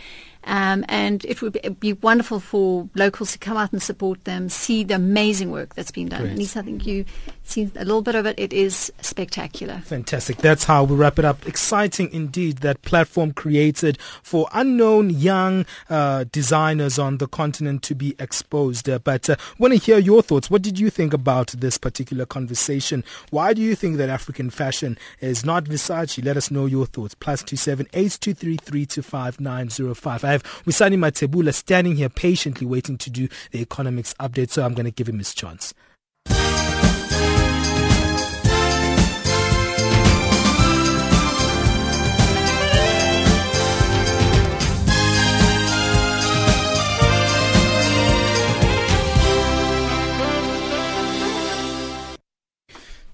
[0.43, 4.49] Um, and it would be, be, wonderful for locals to come out and support them,
[4.49, 6.35] see the amazing work that's been done.
[6.35, 6.57] Great.
[6.57, 7.05] I think you
[7.49, 8.39] seen a little bit of it.
[8.39, 9.79] It is spectacular.
[9.85, 10.37] Fantastic.
[10.37, 11.47] That's how we wrap it up.
[11.47, 18.15] Exciting indeed that platform created for unknown young uh, designers on the continent to be
[18.19, 18.89] exposed.
[18.89, 20.49] Uh, but uh, want to hear your thoughts.
[20.49, 23.03] What did you think about this particular conversation?
[23.29, 26.23] Why do you think that African fashion is not Versace?
[26.23, 27.15] Let us know your thoughts.
[27.15, 30.23] Plus two seven eight two three three two five nine zero five.
[30.23, 34.73] I have Wisani Matebula standing here patiently waiting to do the economics update, so I'm
[34.73, 35.73] going to give him his chance.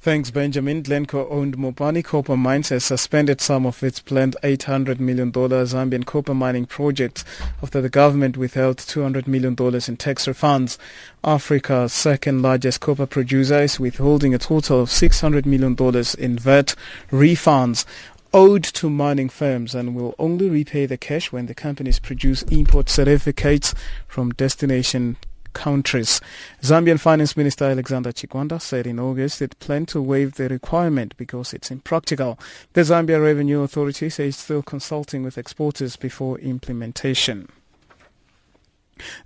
[0.04, 0.82] Thanks, Benjamin.
[0.82, 6.34] Glencore owned Mopani Copper Mines has suspended some of its planned $800 million Zambian copper
[6.34, 7.24] mining projects
[7.62, 10.78] after the government withheld $200 million in tax refunds.
[11.24, 15.72] Africa's second largest copper producer is withholding a total of $600 million
[16.20, 16.76] in VAT
[17.10, 17.86] refunds
[18.34, 22.90] owed to mining firms and will only repay the cash when the companies produce import
[22.90, 23.74] certificates
[24.10, 25.16] from destination
[25.54, 26.20] countries.
[26.62, 31.54] Zambian Finance Minister Alexander Chikwanda said in August it planned to waive the requirement because
[31.54, 32.38] it's impractical.
[32.74, 37.50] The Zambia Revenue Authority says it's still consulting with exporters before implementation.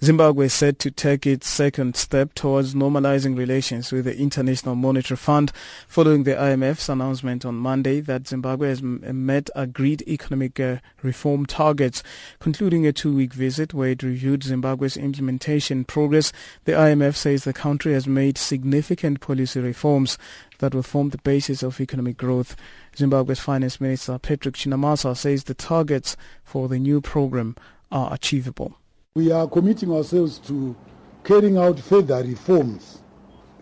[0.02, 5.18] Zimbabwe is set to take its second step towards normalizing relations with the International Monetary
[5.18, 5.52] Fund
[5.88, 12.02] following the IMF's announcement on Monday that Zimbabwe has met agreed economic uh, reform targets.
[12.40, 16.32] Concluding a two-week visit where it reviewed Zimbabwe's implementation progress,
[16.64, 20.18] the IMF says the country has made significant policy reforms
[20.60, 22.56] that will form the basis of economic growth.
[22.96, 27.56] Zimbabwe's Finance Minister Patrick Chinamasa says the targets for the new program
[27.92, 28.78] are achievable
[29.18, 30.76] we are committing ourselves to
[31.24, 33.02] carrying out further reforms,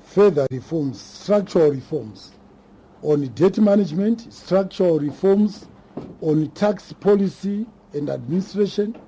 [0.04, 2.34] further reforms, structural reforms
[3.02, 5.70] on debt management, structural reforms
[6.20, 9.00] on tax policy and administration,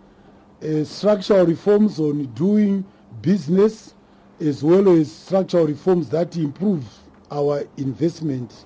[0.64, 2.86] uh, structural reforms on doing
[3.22, 3.94] business,
[4.40, 6.86] as well as structural reforms that improve
[7.30, 8.64] our investment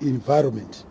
[0.00, 0.84] environment.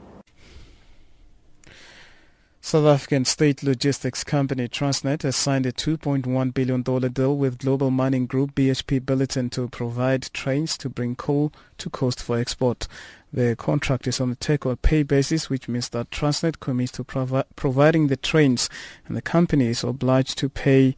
[2.64, 8.28] South African state logistics company Transnet has signed a $2.1 billion deal with global mining
[8.28, 12.88] group BHP Billiton to provide trains to bring coal to coast for export.
[13.34, 17.03] The contract is on a take or pay basis, which means that Transnet commits to
[17.03, 18.70] provi- providing the trains
[19.07, 20.95] and the company is obliged to pay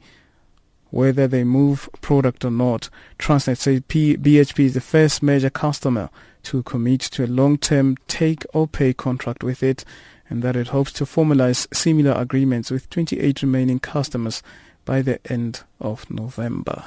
[0.90, 2.90] whether they move product or not.
[3.18, 6.10] Transnet says P- BHP is the first major customer
[6.44, 9.86] to commit to a long-term take or pay contract with it
[10.30, 14.42] and that it hopes to formalize similar agreements with 28 remaining customers
[14.86, 16.84] by the end of November.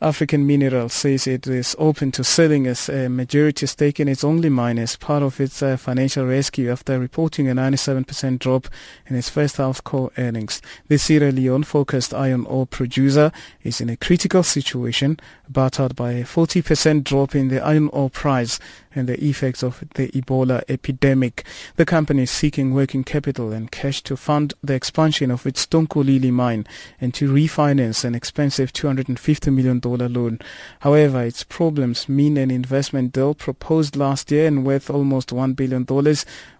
[0.00, 4.78] African Minerals says it is open to selling a majority stake in its only mine
[4.78, 8.68] as part of its uh, financial rescue after reporting a 97% drop
[9.08, 10.62] in its first half core earnings.
[10.86, 13.32] The Sierra Leone focused iron ore producer
[13.64, 15.18] is in a critical situation,
[15.48, 18.60] battered by a 40% drop in the iron ore price
[18.94, 21.44] and the effects of the Ebola epidemic.
[21.76, 26.30] The company is seeking working capital and cash to fund the expansion of its Tonkolili
[26.30, 26.66] mine
[27.00, 30.38] and to refinance an expensive $250 million loan.
[30.80, 35.86] However, its problems mean an investment deal proposed last year and worth almost $1 billion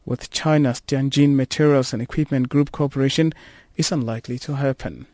[0.04, 3.32] with China's Tianjin Materials and Equipment Group Corporation
[3.76, 5.06] is unlikely to happen.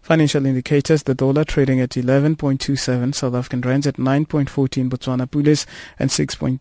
[0.00, 5.66] Financial indicators, the dollar trading at 11.27, South African rands at 9.14, Botswana pules
[5.98, 6.58] and 6.23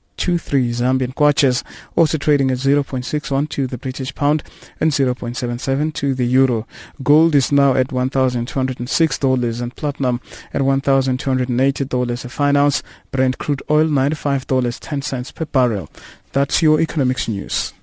[0.69, 1.63] Zambian kwaches,
[1.95, 4.43] also trading at 0.61 to the British pound
[4.79, 6.67] and 0.77 to the euro.
[7.03, 10.21] Gold is now at $1,206 and platinum
[10.53, 12.83] at $1,280 a fine ounce.
[13.11, 15.89] Brent crude oil $95.10 per barrel.
[16.31, 17.73] That's your economics news.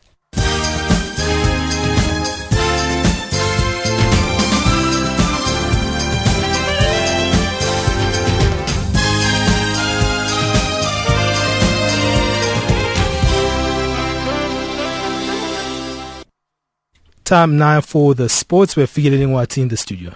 [17.29, 18.75] Time now for the sports.
[18.75, 20.15] We're figuring what's in the studio.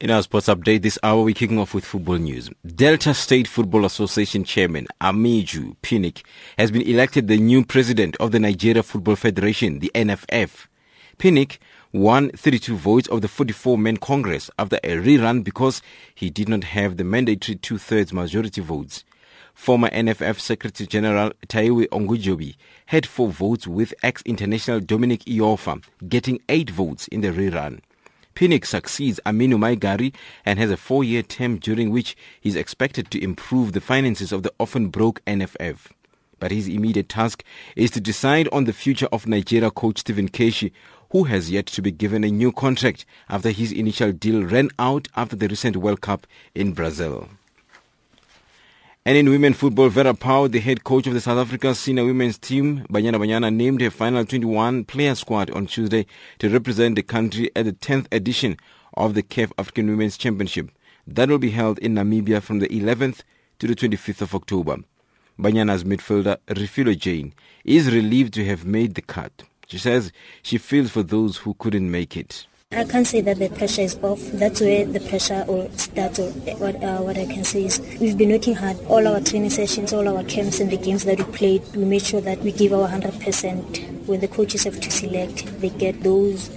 [0.00, 2.48] In our sports update this hour, we're kicking off with football news.
[2.64, 6.22] Delta State Football Association Chairman Amaju Pinnick
[6.56, 10.68] has been elected the new president of the Nigeria Football Federation, the NFF.
[11.18, 11.58] Pinnick
[11.92, 15.82] won 32 votes of the 44-man Congress after a rerun because
[16.14, 19.02] he did not have the mandatory two-thirds majority votes.
[19.52, 22.54] Former NFF Secretary General Taiwo Ogunjobi
[22.86, 27.80] had four votes with ex-international Dominic Iorfa getting eight votes in the rerun.
[28.38, 30.14] Pinnick succeeds Aminu Maigari
[30.46, 34.44] and has a four-year term during which he is expected to improve the finances of
[34.44, 35.88] the often broke NFF.
[36.38, 37.42] But his immediate task
[37.74, 40.70] is to decide on the future of Nigeria coach Stephen Keshi,
[41.10, 45.08] who has yet to be given a new contract after his initial deal ran out
[45.16, 46.24] after the recent World Cup
[46.54, 47.28] in Brazil.
[49.08, 52.36] And in women football, Vera Pauw, the head coach of the South Africa senior women's
[52.36, 56.04] team, Banyana Banyana, named her final 21 player squad on Tuesday
[56.40, 58.58] to represent the country at the 10th edition
[58.92, 60.70] of the CAF African Women's Championship.
[61.06, 63.22] That will be held in Namibia from the 11th
[63.60, 64.76] to the 25th of October.
[65.40, 67.32] Banyana's midfielder, Refiloe Jane,
[67.64, 69.44] is relieved to have made the cut.
[69.68, 72.46] She says she feels for those who couldn't make it.
[72.70, 74.20] I can't say that the pressure is off.
[74.34, 76.18] That's where the pressure or starts.
[76.18, 78.76] Or what uh, what I can say is we've been working hard.
[78.88, 82.02] All our training sessions, all our camps, and the games that we played, we made
[82.02, 83.78] sure that we give our hundred percent.
[84.06, 86.50] When the coaches have to select, they get those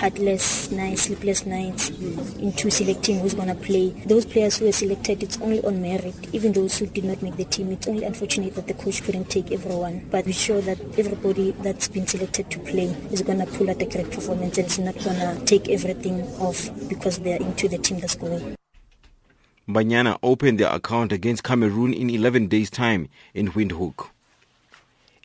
[0.00, 1.90] heartless nights, sleepless nights
[2.38, 3.90] into selecting who's going to play.
[4.06, 6.14] Those players who were selected, it's only on merit.
[6.32, 9.28] Even those who did not make the team, it's only unfortunate that the coach couldn't
[9.28, 10.06] take everyone.
[10.10, 13.82] But we're sure that everybody that's been selected to play is going to pull out
[13.82, 17.76] a great performance and it's not going to take everything off because they're into the
[17.76, 18.56] team that's going.
[19.68, 24.08] Banyana opened their account against Cameroon in 11 days' time in Windhoek.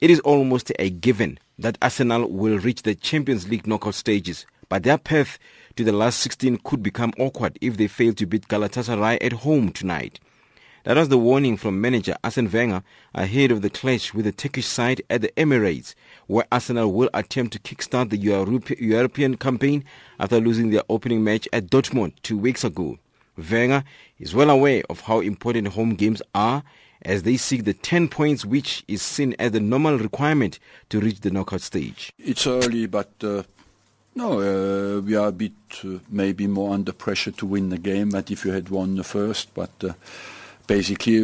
[0.02, 4.84] It is almost a given that Arsenal will reach the Champions League knockout stages but
[4.84, 5.38] their path
[5.76, 9.72] to the last 16 could become awkward if they fail to beat Galatasaray at home
[9.72, 10.20] tonight.
[10.86, 12.84] That was the warning from manager Arsene Wenger
[13.16, 15.96] ahead of the clash with the Turkish side at the Emirates,
[16.28, 19.84] where Arsenal will attempt to kickstart the European campaign
[20.20, 23.00] after losing their opening match at Dortmund two weeks ago.
[23.36, 23.84] Wenger
[24.20, 26.64] is well aware of how important home games are
[27.02, 30.60] as they seek the 10 points which is seen as the normal requirement
[30.90, 32.12] to reach the knockout stage.
[32.20, 33.44] It's early, but uh,
[34.16, 35.54] no, uh, we are a bit
[35.84, 39.04] uh, maybe more under pressure to win the game than if you had won the
[39.04, 39.54] first.
[39.54, 39.94] But uh,
[40.68, 41.22] basically,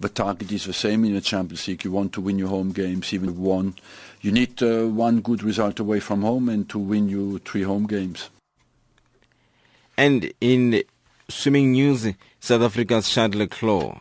[0.00, 1.84] the target is the same in the Champions League.
[1.84, 3.74] You want to win your home games, even one.
[4.20, 7.86] You need uh, one good result away from home and to win you three home
[7.86, 8.30] games.
[9.96, 10.82] And in
[11.28, 12.06] swimming news,
[12.40, 13.96] South Africa's Chad le Clos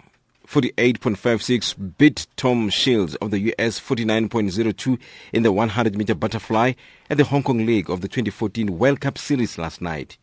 [0.47, 4.97] 48.56 beat Tom Shields of the US 49.02
[5.33, 6.71] in the 100 meter butterfly
[7.09, 10.17] at the Hong Kong leg of the 2014 World Cup Series last night.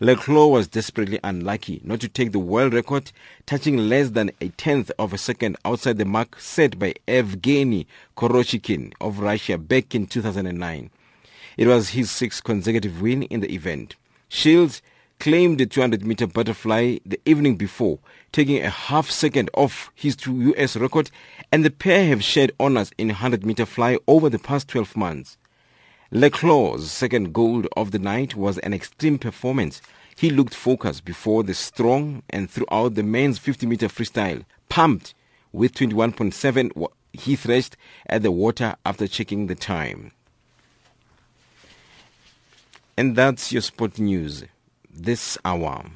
[0.00, 3.12] le Clos was desperately unlucky not to take the world record,
[3.44, 7.84] touching less than a tenth of a second outside the mark set by Evgeny
[8.16, 10.90] Korotyshkin of Russia back in 2009.
[11.58, 13.96] It was his sixth consecutive win in the event.
[14.28, 14.80] Shields
[15.18, 17.98] claimed the 200 meter butterfly the evening before,
[18.36, 21.10] taking a half second off his US record,
[21.50, 25.38] and the pair have shared honors in 100 meter fly over the past 12 months.
[26.10, 29.80] le Clos's second gold of the night was an extreme performance.
[30.18, 35.14] He looked focused before the strong and throughout the men's 50 meter freestyle, pumped
[35.54, 40.12] with 21.7 he threshed at the water after checking the time.
[42.98, 44.44] And that's your sport news
[44.92, 45.86] this hour.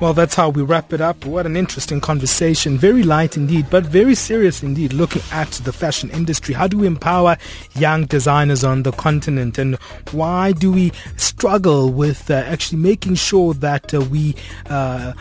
[0.00, 1.26] Well, that's how we wrap it up.
[1.26, 2.78] What an interesting conversation.
[2.78, 6.54] Very light indeed, but very serious indeed, looking at the fashion industry.
[6.54, 7.36] How do we empower
[7.76, 9.58] young designers on the continent?
[9.58, 9.74] And
[10.12, 14.36] why do we struggle with uh, actually making sure that uh, we
[14.70, 15.12] uh,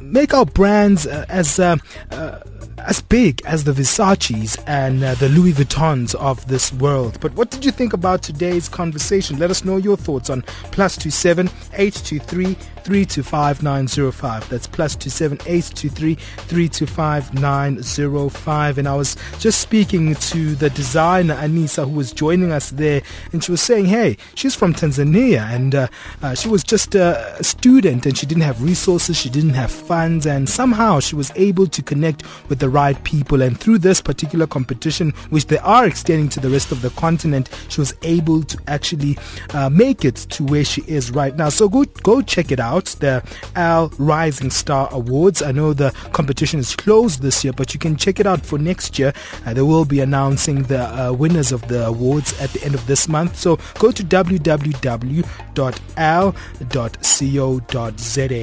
[0.00, 1.76] make our brands uh, as uh,
[2.10, 2.40] uh,
[2.86, 7.18] as big as the Versace's and uh, the Louis Vuittons of this world.
[7.20, 9.38] But what did you think about today's conversation?
[9.38, 12.56] Let us know your thoughts on plus two seven eight two three
[12.88, 14.48] 325905.
[14.48, 18.78] That's plus 27823 325905.
[18.78, 23.02] And I was just speaking to the designer Anisa who was joining us there,
[23.32, 25.88] and she was saying, hey, she's from Tanzania and uh,
[26.22, 30.26] uh, she was just a student and she didn't have resources, she didn't have funds,
[30.26, 33.42] and somehow she was able to connect with the right people.
[33.42, 37.48] And through this particular competition, which they are extending to the rest of the continent,
[37.68, 39.18] she was able to actually
[39.54, 41.48] uh, make it to where she is right now.
[41.48, 42.86] So go go check it out.
[43.00, 43.22] The
[43.54, 45.42] Elle Rising Star Awards.
[45.42, 48.58] I know the competition is closed this year, but you can check it out for
[48.58, 49.12] next year.
[49.46, 52.86] Uh, they will be announcing the uh, winners of the awards at the end of
[52.86, 53.36] this month.
[53.36, 55.28] So go to www.elle.co.za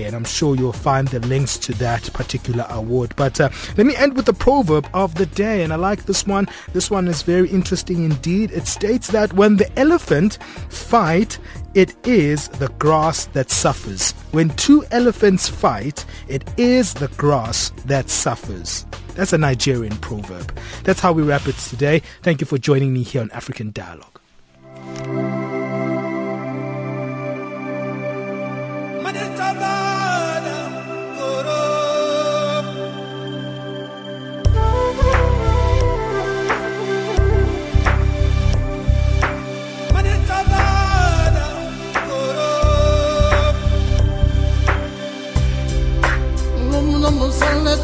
[0.06, 3.14] and I'm sure you'll find the links to that particular award.
[3.16, 6.48] But uh, let me with the proverb of the day, and I like this one.
[6.74, 8.52] This one is very interesting indeed.
[8.52, 10.40] It states that when the elephant
[10.70, 11.38] fight,
[11.74, 14.14] it is the grass that suffers.
[14.32, 18.86] When two elephants fight, it is the grass that suffers.
[19.16, 20.58] That's a Nigerian proverb.
[20.84, 22.02] That's how we wrap it today.
[22.24, 24.20] Thank you for joining me here on African Dialogue.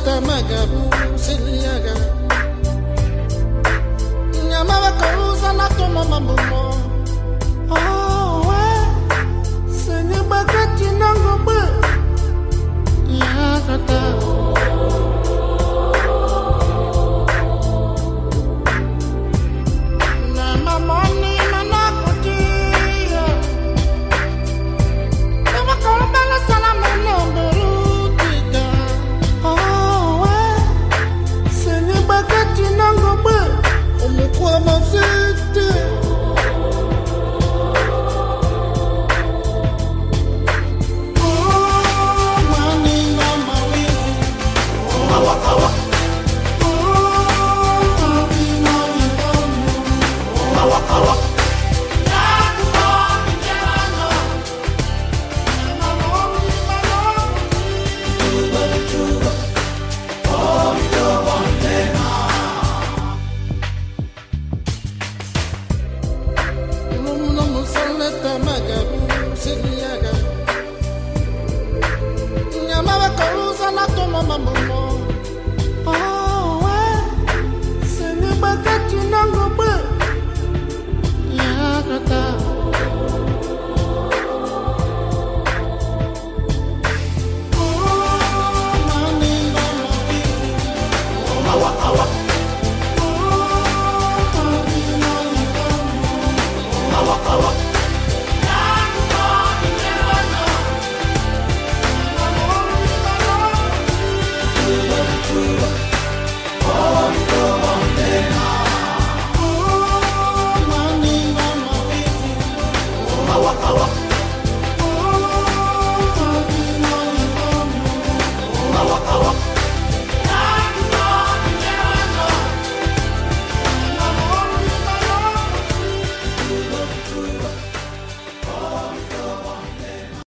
[0.06, 1.93] temaga busiliaga
[4.49, 6.64] nyama bakouza natoma mambomo
[7.70, 8.64] owe
[9.82, 11.62] senye bakati nango bwe
[13.20, 14.54] yakata oh.
[14.58, 15.01] Eh.